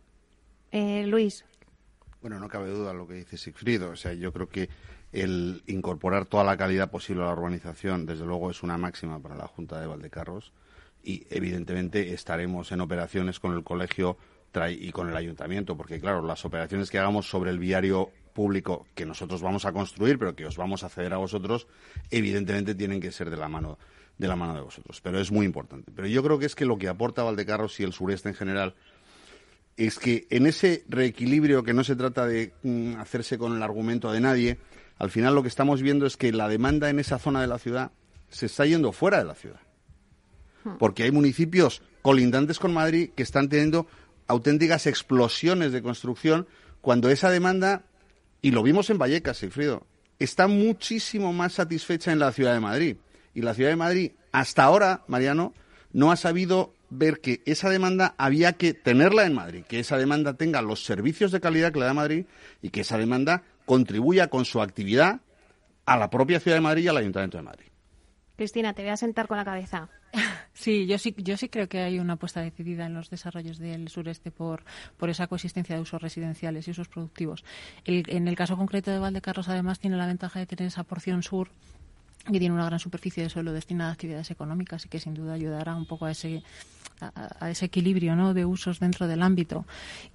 [0.71, 1.45] Eh, Luis.
[2.21, 3.91] Bueno, no cabe duda lo que dice Sigfrido.
[3.91, 4.67] O sea, yo creo que
[5.11, 9.35] el incorporar toda la calidad posible a la urbanización, desde luego, es una máxima para
[9.35, 10.53] la Junta de Valdecarros.
[11.03, 14.17] Y, evidentemente, estaremos en operaciones con el colegio
[14.69, 19.05] y con el ayuntamiento, porque, claro, las operaciones que hagamos sobre el viario público que
[19.05, 21.67] nosotros vamos a construir, pero que os vamos a ceder a vosotros,
[22.09, 23.77] evidentemente tienen que ser de la mano
[24.17, 25.01] de la mano de vosotros.
[25.01, 25.91] Pero es muy importante.
[25.93, 28.75] Pero yo creo que es que lo que aporta Valdecarros y el sureste en general
[29.77, 34.11] es que en ese reequilibrio que no se trata de mm, hacerse con el argumento
[34.11, 34.57] de nadie,
[34.97, 37.59] al final lo que estamos viendo es que la demanda en esa zona de la
[37.59, 37.91] ciudad
[38.29, 39.59] se está yendo fuera de la ciudad.
[40.63, 40.77] Hmm.
[40.77, 43.87] Porque hay municipios colindantes con Madrid que están teniendo
[44.27, 46.47] auténticas explosiones de construcción
[46.81, 47.83] cuando esa demanda,
[48.41, 49.85] y lo vimos en Vallecas, Sigfrido,
[50.19, 52.97] está muchísimo más satisfecha en la ciudad de Madrid.
[53.33, 55.53] Y la ciudad de Madrid, hasta ahora, Mariano,
[55.91, 60.35] no ha sabido ver que esa demanda había que tenerla en Madrid, que esa demanda
[60.35, 62.25] tenga los servicios de calidad que le da Madrid
[62.61, 65.21] y que esa demanda contribuya con su actividad
[65.85, 67.65] a la propia ciudad de Madrid y al Ayuntamiento de Madrid.
[68.35, 69.89] Cristina, te voy a sentar con la cabeza.
[70.57, 73.89] Sí, yo sí, yo sí creo que hay una apuesta decidida en los desarrollos del
[73.89, 74.63] sureste por,
[74.95, 77.43] por esa coexistencia de usos residenciales y usos productivos.
[77.83, 81.49] en el caso concreto de Valdecarros, además, tiene la ventaja de tener esa porción sur
[82.31, 85.33] que tiene una gran superficie de suelo destinada a actividades económicas y que sin duda
[85.33, 86.43] ayudará un poco a ese
[87.01, 88.33] a, equilibrio ¿no?
[88.33, 89.65] de usos dentro del ámbito,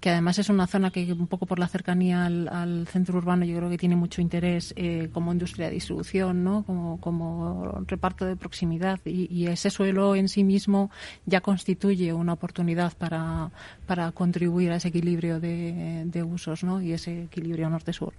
[0.00, 3.56] que además es una zona que un poco por la cercanía al, centro urbano yo
[3.56, 6.62] creo que tiene mucho interés eh, como industria de distribución, ¿no?
[6.64, 10.90] como, como reparto de proximidad y, ese suelo en sí mismo
[11.26, 13.50] ya constituye una oportunidad para,
[13.86, 16.80] para contribuir a ese equilibrio de, de usos ¿no?
[16.80, 18.12] y ese equilibrio norte-sur.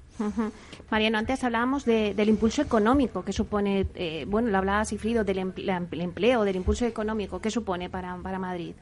[0.89, 6.43] Mariano, antes hablábamos del impulso económico que supone, eh, bueno, lo hablaba Sifrido, del empleo,
[6.43, 8.75] del impulso económico que supone para, para Madrid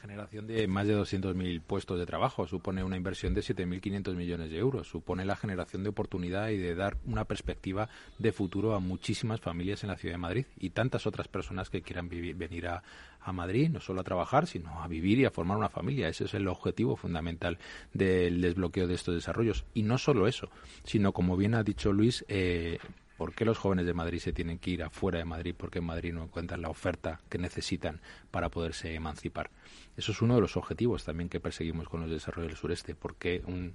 [0.00, 4.58] generación de más de 200.000 puestos de trabajo, supone una inversión de 7.500 millones de
[4.58, 7.88] euros, supone la generación de oportunidad y de dar una perspectiva
[8.18, 11.82] de futuro a muchísimas familias en la ciudad de Madrid y tantas otras personas que
[11.82, 12.82] quieran venir a,
[13.20, 16.08] a Madrid, no solo a trabajar, sino a vivir y a formar una familia.
[16.08, 17.58] Ese es el objetivo fundamental
[17.92, 19.64] del desbloqueo de estos desarrollos.
[19.74, 20.48] Y no solo eso,
[20.84, 22.78] sino, como bien ha dicho Luis, eh,
[23.20, 25.54] ¿Por qué los jóvenes de Madrid se tienen que ir afuera de Madrid?
[25.54, 28.00] Porque en Madrid no encuentran la oferta que necesitan
[28.30, 29.50] para poderse emancipar.
[29.98, 32.94] Eso es uno de los objetivos también que perseguimos con los desarrollos del sureste.
[32.94, 33.74] porque un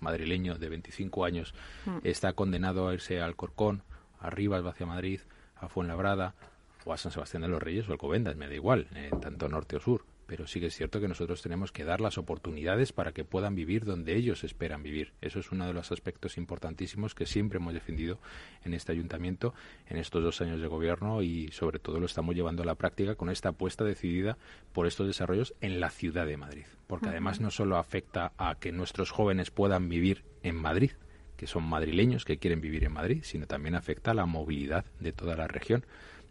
[0.00, 1.54] madrileño de 25 años
[1.86, 1.98] mm.
[2.02, 3.84] está condenado a irse al Corcón,
[4.18, 5.20] a Rivas, hacia Madrid,
[5.54, 6.34] a Fuenlabrada
[6.84, 8.34] o a San Sebastián de los Reyes o Alcobendas?
[8.34, 11.40] Me da igual, eh, tanto norte o sur pero sí que es cierto que nosotros
[11.40, 15.14] tenemos que dar las oportunidades para que puedan vivir donde ellos esperan vivir.
[15.22, 18.18] Eso es uno de los aspectos importantísimos que siempre hemos defendido
[18.62, 19.54] en este ayuntamiento
[19.88, 23.14] en estos dos años de gobierno y sobre todo lo estamos llevando a la práctica
[23.14, 24.36] con esta apuesta decidida
[24.74, 26.66] por estos desarrollos en la ciudad de Madrid.
[26.86, 30.90] Porque además no solo afecta a que nuestros jóvenes puedan vivir en Madrid,
[31.38, 35.12] que son madrileños que quieren vivir en Madrid, sino también afecta a la movilidad de
[35.12, 35.86] toda la región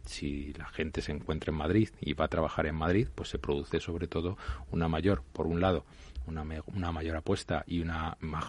[0.08, 3.38] si la gente se encuentra en Madrid y va a trabajar en Madrid, pues se
[3.38, 4.36] produce sobre todo
[4.70, 5.84] una mayor, por un lado,
[6.28, 7.92] una, una mayor apuesta y un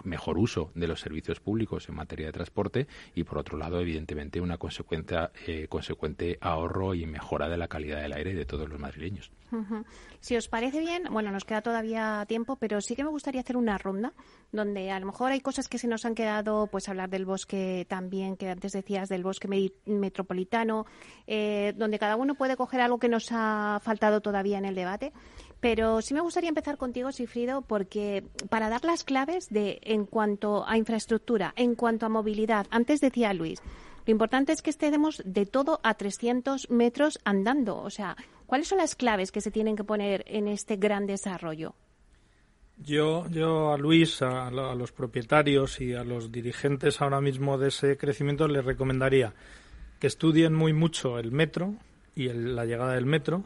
[0.04, 4.40] mejor uso de los servicios públicos en materia de transporte y, por otro lado, evidentemente,
[4.40, 5.16] una consecuente,
[5.46, 9.30] eh, consecuente ahorro y mejora de la calidad del aire de todos los madrileños.
[10.20, 13.56] Si os parece bien, bueno, nos queda todavía tiempo, pero sí que me gustaría hacer
[13.56, 14.12] una ronda
[14.52, 17.86] donde a lo mejor hay cosas que se nos han quedado, pues hablar del bosque
[17.88, 19.48] también, que antes decías del bosque
[19.86, 20.86] metropolitano,
[21.26, 25.12] eh, donde cada uno puede coger algo que nos ha faltado todavía en el debate.
[25.60, 30.66] Pero sí me gustaría empezar contigo, Sifrido, porque para dar las claves de en cuanto
[30.66, 33.60] a infraestructura, en cuanto a movilidad, antes decía Luis,
[34.06, 37.78] lo importante es que estemos de todo a 300 metros andando.
[37.78, 41.74] O sea, ¿cuáles son las claves que se tienen que poner en este gran desarrollo?
[42.78, 47.98] Yo, yo a Luis, a, los propietarios y a los dirigentes ahora mismo de ese
[47.98, 49.34] crecimiento les recomendaría
[49.98, 51.74] que estudien muy mucho el metro
[52.16, 53.44] y la llegada del metro,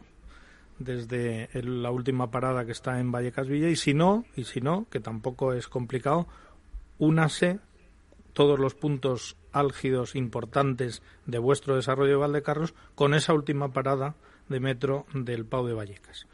[0.78, 4.86] desde la última parada que está en Vallecas Villa y si no, y si no,
[4.90, 6.26] que tampoco es complicado,
[6.98, 7.60] únase
[8.32, 14.16] todos los puntos álgidos importantes de vuestro desarrollo de Valdecarros con esa última parada
[14.48, 16.26] de metro del Pau de Vallecas.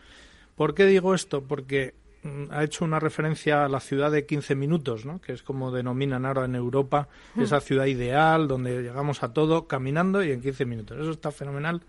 [0.56, 1.44] ¿Por qué digo esto?
[1.44, 5.20] Porque mm, ha hecho una referencia a la ciudad de 15 minutos, ¿no?
[5.20, 7.42] que es como denominan ahora en Europa hmm.
[7.42, 10.98] esa ciudad ideal donde llegamos a todo caminando y en 15 minutos.
[10.98, 11.82] Eso está fenomenal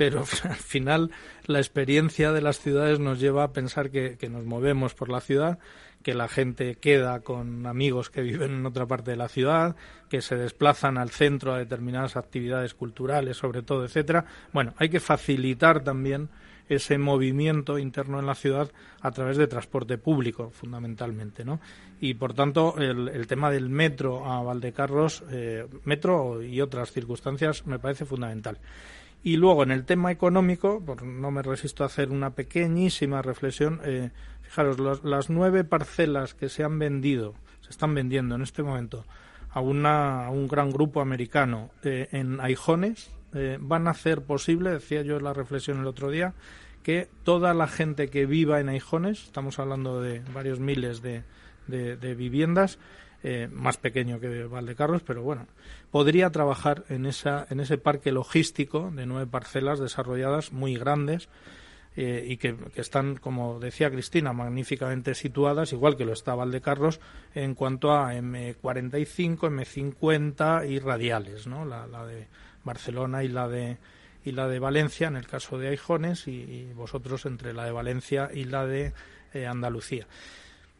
[0.00, 1.10] pero al final
[1.44, 5.58] la experiencia de las ciudades nos lleva a pensar que, nos movemos por la ciudad,
[6.02, 9.76] que la gente queda con amigos que viven en otra parte de la ciudad,
[10.08, 14.24] que se desplazan al centro a determinadas actividades culturales, sobre todo, etcétera.
[14.54, 16.30] Bueno, hay que facilitar también
[16.70, 18.72] ese movimiento interno en la ciudad
[19.02, 21.60] a través de transporte público, fundamentalmente, ¿no?
[22.00, 27.78] Y por tanto, el, tema del metro a Valdecarros, eh, metro y otras circunstancias, me
[27.78, 28.56] parece fundamental.
[29.22, 33.80] Y luego en el tema económico, por no me resisto a hacer una pequeñísima reflexión,
[33.84, 34.10] eh,
[34.42, 39.04] fijaros, las nueve parcelas que se han vendido, se están vendiendo en este momento
[39.50, 45.02] a, una, un gran grupo americano eh, en Aijones, eh, van a hacer posible, decía
[45.02, 46.32] yo en la reflexión el otro día,
[46.82, 51.24] que toda la gente que viva en Aijones, estamos hablando de varios miles de
[52.16, 52.78] viviendas,
[53.22, 55.46] eh, más pequeño que Valdecarros, pero bueno,
[55.90, 61.28] podría trabajar en, esa, en ese parque logístico de nueve parcelas desarrolladas muy grandes
[61.96, 67.00] eh, y que, están, como decía Cristina, magníficamente situadas, igual que lo está Valdecarros,
[67.34, 71.64] en cuanto a M45, M50 y radiales, ¿no?
[71.64, 72.26] la, de
[72.64, 73.78] Barcelona y la de
[74.24, 78.30] y la de Valencia en el caso de Aijones y, vosotros entre la de Valencia
[78.32, 78.92] y la de
[79.32, 80.06] eh, Andalucía.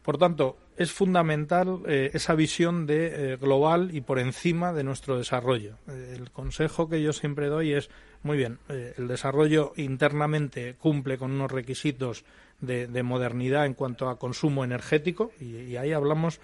[0.03, 5.17] Por tanto, es fundamental eh, esa visión de eh, global y por encima de nuestro
[5.17, 5.75] desarrollo.
[5.87, 7.89] Eh, el consejo que yo siempre doy es,
[8.23, 12.23] muy bien, el desarrollo internamente cumple con unos requisitos
[12.59, 16.39] de, modernidad en cuanto a consumo energético y, ahí hablamos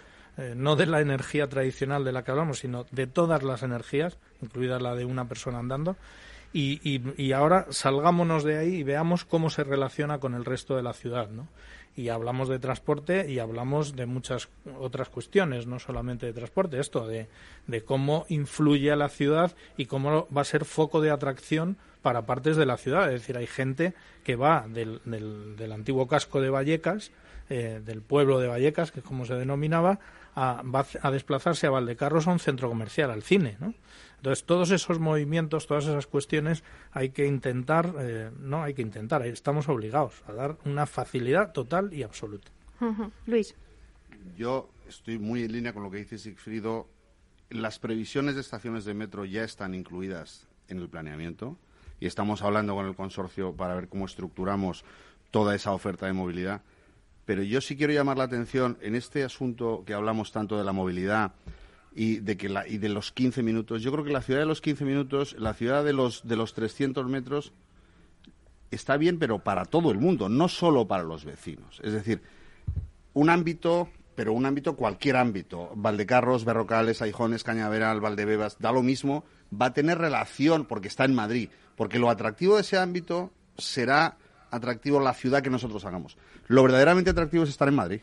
[0.56, 4.80] no de la energía tradicional de la que hablamos, sino de todas las energías, incluida
[4.80, 5.98] la de una persona andando.
[6.52, 10.82] Y, y, ahora salgámonos de ahí y veamos cómo se relaciona con el resto de
[10.82, 11.48] la ciudad, ¿no?
[11.98, 17.08] Y hablamos de transporte y hablamos de muchas otras cuestiones, no solamente de transporte, esto
[17.08, 17.28] de,
[17.66, 22.28] de cómo influye a la ciudad y cómo va a ser foco de atracción para
[22.28, 23.12] partes de la ciudad.
[23.12, 27.12] Es decir, hay gente que va del, del, antiguo casco de Vallecas,
[27.50, 30.00] eh, del pueblo de Vallecas, que es como se denominaba,
[30.38, 33.74] a, va a desplazarse a Valdecarros a un centro comercial, al cine, ¿no?
[34.18, 39.26] Entonces, todos esos movimientos, todas esas cuestiones, hay que intentar, eh, no hay que intentar,
[39.26, 42.52] estamos obligados a dar una facilidad total y absoluta.
[43.26, 43.56] Luis.
[44.38, 46.88] Yo estoy muy en línea con lo que dice Sigfrido.
[47.50, 51.58] Las previsiones de estaciones de metro ya están incluidas en el planeamiento
[52.00, 54.86] y estamos hablando con el consorcio para ver cómo estructuramos
[55.32, 56.62] toda esa oferta de movilidad.
[57.28, 60.72] Pero yo sí quiero llamar la atención en este asunto que hablamos tanto de la
[60.72, 61.34] movilidad
[61.94, 63.82] y de que la, y de los 15 minutos.
[63.82, 66.54] Yo creo que la ciudad de los 15 minutos, la ciudad de los de los
[66.54, 67.52] 300 metros
[68.72, 71.82] está bien, pero para todo el mundo, no solo para los vecinos.
[71.84, 72.22] Es decir,
[73.14, 79.26] un ámbito, pero un ámbito cualquier ámbito, Valdecarros, Berrocales, Aijones, Cañaveral, Valdebebas, da lo mismo,
[79.52, 84.16] va a tener relación porque está en Madrid, porque lo atractivo de ese ámbito será
[84.52, 86.18] atractivo la ciudad que nosotros hagamos.
[86.48, 88.02] Lo verdaderamente atractivo es estar en Madrid.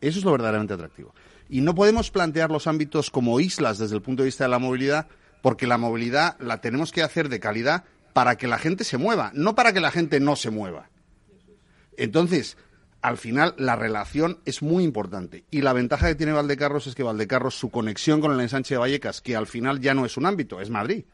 [0.00, 1.14] Eso es lo verdaderamente atractivo.
[1.48, 4.58] Y no podemos plantear los ámbitos como islas desde el punto de vista de la
[4.58, 5.06] movilidad,
[5.42, 9.30] porque la movilidad la tenemos que hacer de calidad para que la gente se mueva,
[9.34, 10.90] no para que la gente no se mueva.
[11.96, 12.56] Entonces,
[13.02, 15.44] al final la relación es muy importante.
[15.50, 18.78] Y la ventaja que tiene Valdecarros es que Valdecarros, su conexión con el ensanche de
[18.78, 21.04] Vallecas, que al final ya no es un ámbito, es Madrid.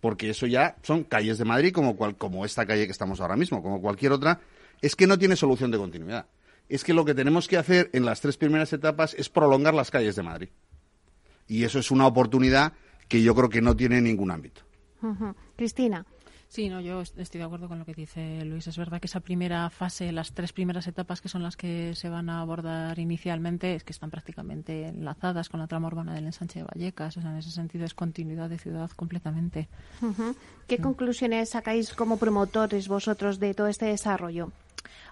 [0.00, 3.36] Porque eso ya son calles de Madrid, como, cual, como esta calle que estamos ahora
[3.36, 4.40] mismo, como cualquier otra,
[4.80, 6.26] es que no tiene solución de continuidad.
[6.68, 9.90] Es que lo que tenemos que hacer en las tres primeras etapas es prolongar las
[9.90, 10.48] calles de Madrid.
[11.48, 12.74] Y eso es una oportunidad
[13.08, 14.62] que yo creo que no tiene ningún ámbito.
[15.56, 16.04] Cristina.
[16.48, 18.66] Sí, no, yo estoy de acuerdo con lo que dice Luis.
[18.66, 22.08] Es verdad que esa primera fase, las tres primeras etapas que son las que se
[22.08, 26.60] van a abordar inicialmente, es que están prácticamente enlazadas con la trama urbana del ensanche
[26.60, 27.18] de Vallecas.
[27.18, 29.68] O sea, en ese sentido es continuidad de ciudad completamente.
[30.66, 34.50] ¿Qué conclusiones sacáis como promotores vosotros de todo este desarrollo?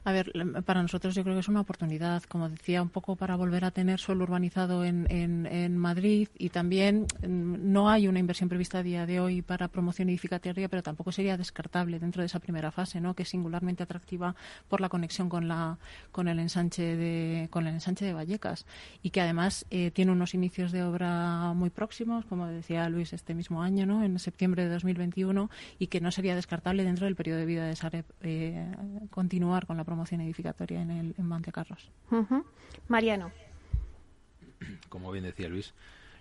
[0.07, 0.33] A ver,
[0.65, 3.73] para nosotros yo creo que es una oportunidad, como decía, un poco para volver a
[3.73, 8.83] tener suelo urbanizado en, en, Madrid y también mm, no hay una inversión prevista a
[8.85, 13.01] día de hoy para promoción edificatoria, pero tampoco sería descartable dentro de esa primera fase,
[13.01, 13.15] ¿no?
[13.15, 14.37] que es singularmente atractiva
[14.69, 15.77] por la conexión con, la,
[16.13, 18.65] con, el, ensanche de, con el ensanche de Vallecas
[19.03, 23.35] y que además eh, tiene unos inicios de obra muy próximos, como decía Luis, este
[23.35, 24.05] mismo año, ¿no?
[24.05, 25.51] en septiembre de 2021,
[25.81, 28.71] y que no sería descartable dentro del periodo de vida de Sareb eh,
[29.11, 31.91] continuar con la promoción promoción edificatoria en, el, en Montecarlos.
[32.89, 33.33] Mariano.
[34.91, 35.73] Como bien decía Luis,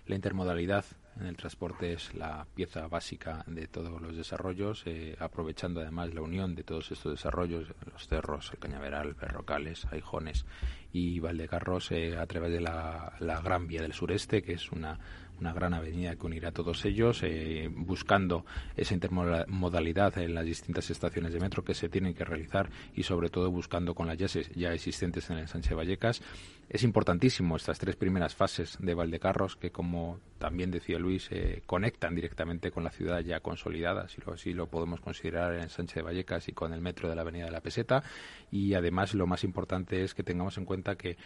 [0.06, 0.86] la intermodalidad
[1.20, 6.22] en el transporte es la pieza básica de todos los desarrollos, eh, aprovechando además la
[6.22, 10.46] unión de todos estos desarrollos, los cerros, el cañaveral, Berrocales, Aijones
[10.92, 14.98] y Valdecarros, eh, a través de la, la Gran Vía del Sureste, que es una
[15.40, 18.44] una gran avenida que unirá a todos ellos, eh, buscando
[18.76, 23.28] esa intermodalidad en las distintas estaciones de metro que se tienen que realizar y sobre
[23.28, 26.22] todo buscando con las ya, existentes en el Sánchez Vallecas.
[26.68, 32.14] Es importantísimo estas tres primeras fases de Valdecarros que, como también decía Luis, eh, conectan
[32.14, 35.96] directamente con la ciudad ya consolidada, si lo, así lo podemos considerar en el Sánchez
[35.96, 38.02] de Vallecas y con el metro de la Avenida de la Peseta.
[38.50, 41.16] Y además lo más importante es que tengamos en cuenta que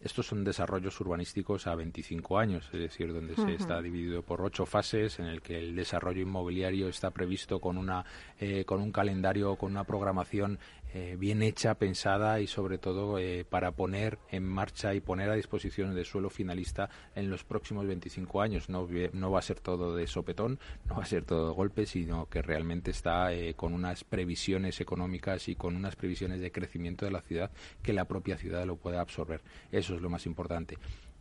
[0.00, 4.64] estos son desarrollos urbanísticos a 25 años, es decir, donde se está dividido por ocho
[4.64, 8.04] fases, en el que el desarrollo inmobiliario está previsto con una
[8.38, 10.58] eh, con un calendario, con una programación
[10.94, 15.34] eh, bien hecha, pensada y sobre todo eh, para poner en marcha y poner a
[15.34, 18.68] disposición de suelo finalista en los próximos 25 años.
[18.70, 21.84] No, no va a ser todo de sopetón, no va a ser todo de golpe,
[21.84, 27.04] sino que realmente está eh, con unas previsiones económicas y con unas previsiones de crecimiento
[27.04, 27.50] de la ciudad
[27.82, 29.42] que la propia ciudad lo pueda absorber.
[29.70, 30.78] Eso es lo más importante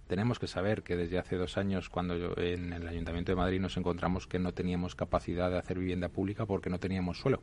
[0.07, 3.75] tenemos que saber que desde hace dos años, cuando en el Ayuntamiento de Madrid nos
[3.75, 7.41] encontramos que no teníamos capacidad de hacer vivienda pública porque no teníamos suelo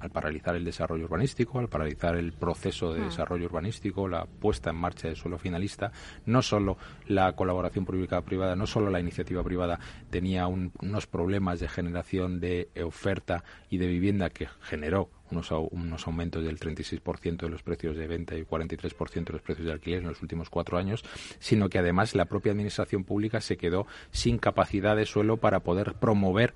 [0.00, 3.04] al paralizar el desarrollo urbanístico, al paralizar el proceso de ah.
[3.04, 5.92] desarrollo urbanístico, la puesta en marcha del suelo finalista,
[6.26, 6.76] no solo
[7.06, 9.78] la colaboración pública-privada, no solo la iniciativa privada
[10.10, 16.44] tenía unos problemas de generación de oferta y de vivienda que generó unos, unos, aumentos
[16.44, 20.08] del 36% de los precios de venta y 43% de los precios de alquiler en
[20.08, 21.04] los últimos cuatro años,
[21.38, 25.94] sino que además la propia administración pública se quedó sin capacidad de suelo para poder
[25.94, 26.54] promover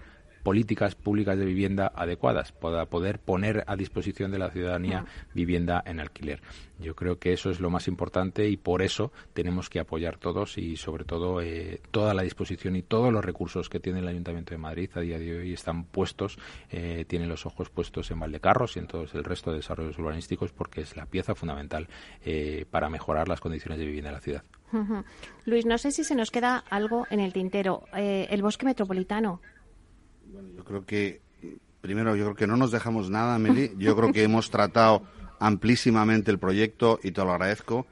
[0.48, 6.00] políticas públicas de vivienda adecuadas para poder poner a disposición de la ciudadanía vivienda en
[6.00, 6.40] alquiler.
[6.78, 10.56] Yo creo que eso es lo más importante y por eso tenemos que apoyar todos
[10.56, 14.54] y sobre todo eh, toda la disposición y todos los recursos que tiene el Ayuntamiento
[14.54, 16.38] de Madrid a día de hoy están puestos,
[16.70, 20.52] eh, tienen los ojos puestos en Valdecarros y en todo el resto de desarrollos urbanísticos
[20.52, 21.88] porque es la pieza fundamental
[22.24, 24.44] eh, para mejorar las condiciones de vivienda en la ciudad.
[25.44, 27.84] Luis, no sé si se nos queda algo en el tintero.
[27.92, 29.42] el bosque metropolitano,
[30.32, 31.20] bueno, yo creo que,
[31.80, 33.72] primero, yo creo que no nos dejamos nada, Meli.
[33.78, 35.02] Yo creo que hemos tratado
[35.40, 37.86] amplísimamente el proyecto y te lo agradezco.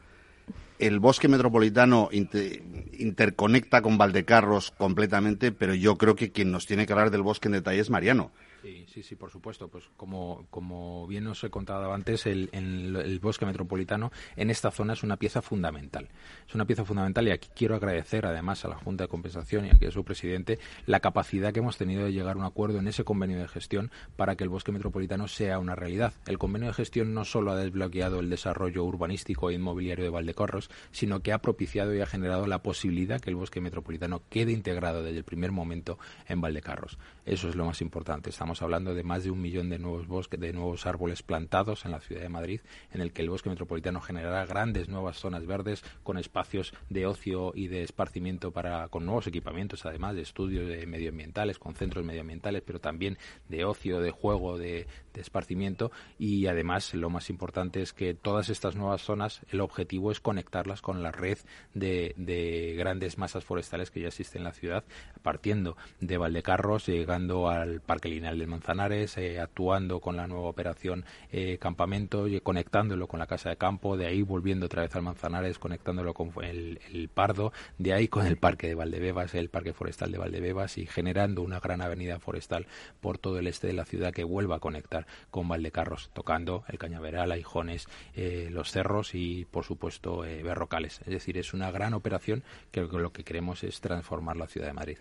[0.79, 6.93] El bosque metropolitano interconecta con Valdecarros completamente, pero yo creo que quien nos tiene que
[6.93, 8.31] hablar del bosque en detalle es Mariano.
[8.67, 9.69] Sí, sí, sí, por supuesto.
[9.69, 15.05] Pues como, como bien os he contado antes, el, bosque metropolitano en esta zona es
[15.05, 16.09] una pieza fundamental.
[16.49, 19.87] Es una pieza fundamental y aquí quiero agradecer además a la Junta de Compensación y
[19.87, 23.05] a su presidente la capacidad que hemos tenido de llegar a un acuerdo en ese
[23.05, 26.13] convenio de gestión para que el bosque metropolitano sea una realidad.
[26.27, 30.71] El convenio de gestión no solo ha desbloqueado el desarrollo urbanístico e inmobiliario de Valdecorros,
[30.91, 35.05] sino que ha propiciado y ha generado la posibilidad que el bosque metropolitano quede integrado
[35.05, 36.99] desde el primer momento en Valdecarros.
[37.25, 38.31] Eso es lo más importante.
[38.31, 41.91] Estamos hablando de más de un millón de nuevos bosques, de nuevos árboles plantados en
[41.91, 42.61] la ciudad de Madrid,
[42.93, 47.53] en el que el bosque metropolitano generará grandes nuevas zonas verdes con espacios de ocio
[47.55, 52.63] y de esparcimiento para con nuevos equipamientos, además de estudios de medioambientales, con centros medioambientales,
[52.65, 55.91] pero también de ocio, de juego, de, de esparcimiento.
[56.19, 60.83] Y además lo más importante es que todas estas nuevas zonas el objetivo es conectarlas
[60.83, 61.39] con la red
[61.75, 64.85] de, de grandes masas forestales que ya existen en la ciudad,
[65.23, 71.05] partiendo de Valdecarros, llegando al Parque Lineal de Manzanares, eh, actuando con la nueva operación
[71.31, 75.03] eh, Campamento, y conectándolo con la Casa de Campo, de ahí volviendo otra vez al
[75.03, 80.13] Manzanares, conectándolo con el, Pardo, de ahí con el Parque de Valdebebas, el Parque Forestal
[80.13, 82.67] de Valdebebas y generando una gran avenida forestal
[83.01, 86.79] por todo el este de la ciudad que vuelva a conectar con Valdecarros, tocando el
[86.79, 91.01] Cañaveral, Aijones, eh, los cerros y, por supuesto, Berrocales.
[91.01, 94.73] Es decir, es una gran operación que lo que queremos es transformar la ciudad de
[94.73, 94.99] Madrid.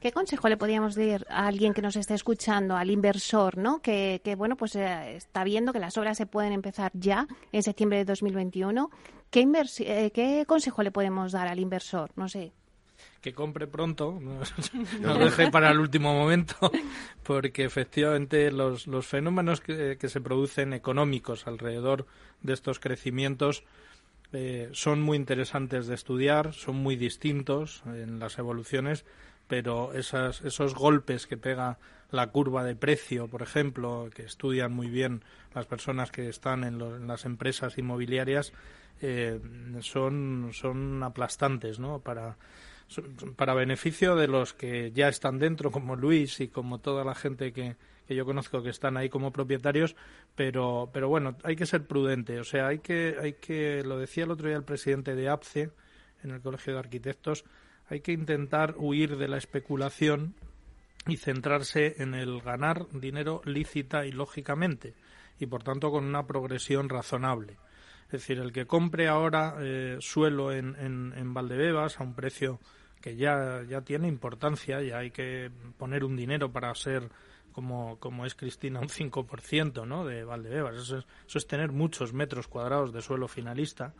[0.00, 3.80] ¿Qué consejo le podríamos dar a alguien que nos esté escuchando, al inversor, ¿no?
[3.80, 7.98] que, bueno, pues eh, está viendo que las obras se pueden empezar ya en septiembre
[7.98, 8.90] de 2021?
[9.30, 9.46] ¿Qué,
[9.80, 12.10] eh, ¿Qué consejo le podemos dar al inversor?
[12.16, 12.52] No sé
[13.20, 14.18] que compre pronto,
[15.00, 16.54] no, lo deje para el último momento,
[17.22, 22.06] porque efectivamente los, los fenómenos que, que, se producen económicos alrededor
[22.42, 23.64] de estos crecimientos
[24.32, 29.04] eh, son muy interesantes de estudiar, son muy distintos en las evoluciones,
[29.48, 31.78] pero esas, esos golpes que pega
[32.12, 35.22] la curva de precio, por ejemplo, que estudian muy bien
[35.54, 38.52] las personas que están en, las empresas inmobiliarias,
[39.00, 39.40] eh,
[39.80, 42.00] son, son aplastantes, ¿no?
[42.00, 42.36] Para,
[43.36, 47.52] para beneficio de los que ya están dentro, como Luis y como toda la gente
[47.52, 47.76] que,
[48.10, 49.94] que yo conozco que están ahí como propietarios,
[50.34, 52.40] pero, pero bueno, hay que ser prudente.
[52.40, 55.70] O sea, hay que, hay que, lo decía el otro día el presidente de APCE,
[56.24, 57.44] en el Colegio de Arquitectos,
[57.88, 60.34] hay que intentar huir de la especulación
[61.06, 64.94] y centrarse en el ganar dinero lícita y lógicamente,
[65.38, 67.58] y por tanto con una progresión razonable.
[68.06, 72.58] Es decir, el que compre ahora eh, suelo en, en, en Valdebebas a un precio
[73.00, 75.48] que ya, ya tiene importancia, ya hay que
[75.78, 77.08] poner un dinero para ser
[77.52, 80.04] como, como es Cristina, un 5% ¿no?
[80.04, 80.76] de Valdebebas.
[80.76, 83.94] Eso es, eso es tener muchos metros cuadrados de suelo finalista.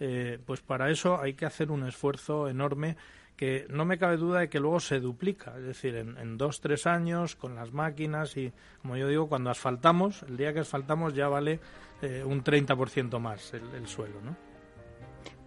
[0.00, 2.96] Eh, pues para eso hay que hacer un esfuerzo enorme
[3.36, 6.60] que no me cabe duda de que luego se duplica, es decir, en, en dos,
[6.60, 11.14] tres años con las máquinas y, como yo digo, cuando asfaltamos, el día que asfaltamos
[11.14, 11.58] ya vale
[12.02, 14.51] eh, un 30% más el, el suelo, ¿no?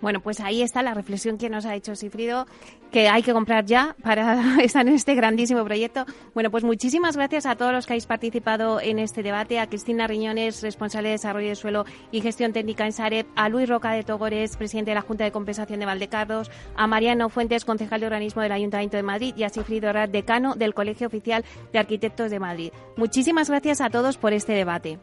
[0.05, 2.45] Bueno, pues ahí está la reflexión que nos ha hecho Sifrido,
[2.91, 6.05] que hay que comprar ya para estar en este grandísimo proyecto.
[6.35, 10.05] Bueno, pues muchísimas gracias a todos los que habéis participado en este debate, a Cristina
[10.05, 14.03] Riñones, responsable de Desarrollo de Suelo y Gestión Técnica en Sareb, a Luis Roca de
[14.03, 18.43] Togores, presidente de la Junta de Compensación de Valdecardos, a Mariano Fuentes, concejal de organismo
[18.43, 21.43] del Ayuntamiento de Madrid y a Sifrido Rad, decano del Colegio Oficial
[21.73, 22.71] de Arquitectos de Madrid.
[22.95, 24.99] Muchísimas gracias a todos por este debate.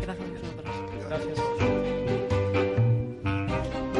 [0.00, 0.74] Gracias a vosotros.
[1.06, 1.79] Gracias.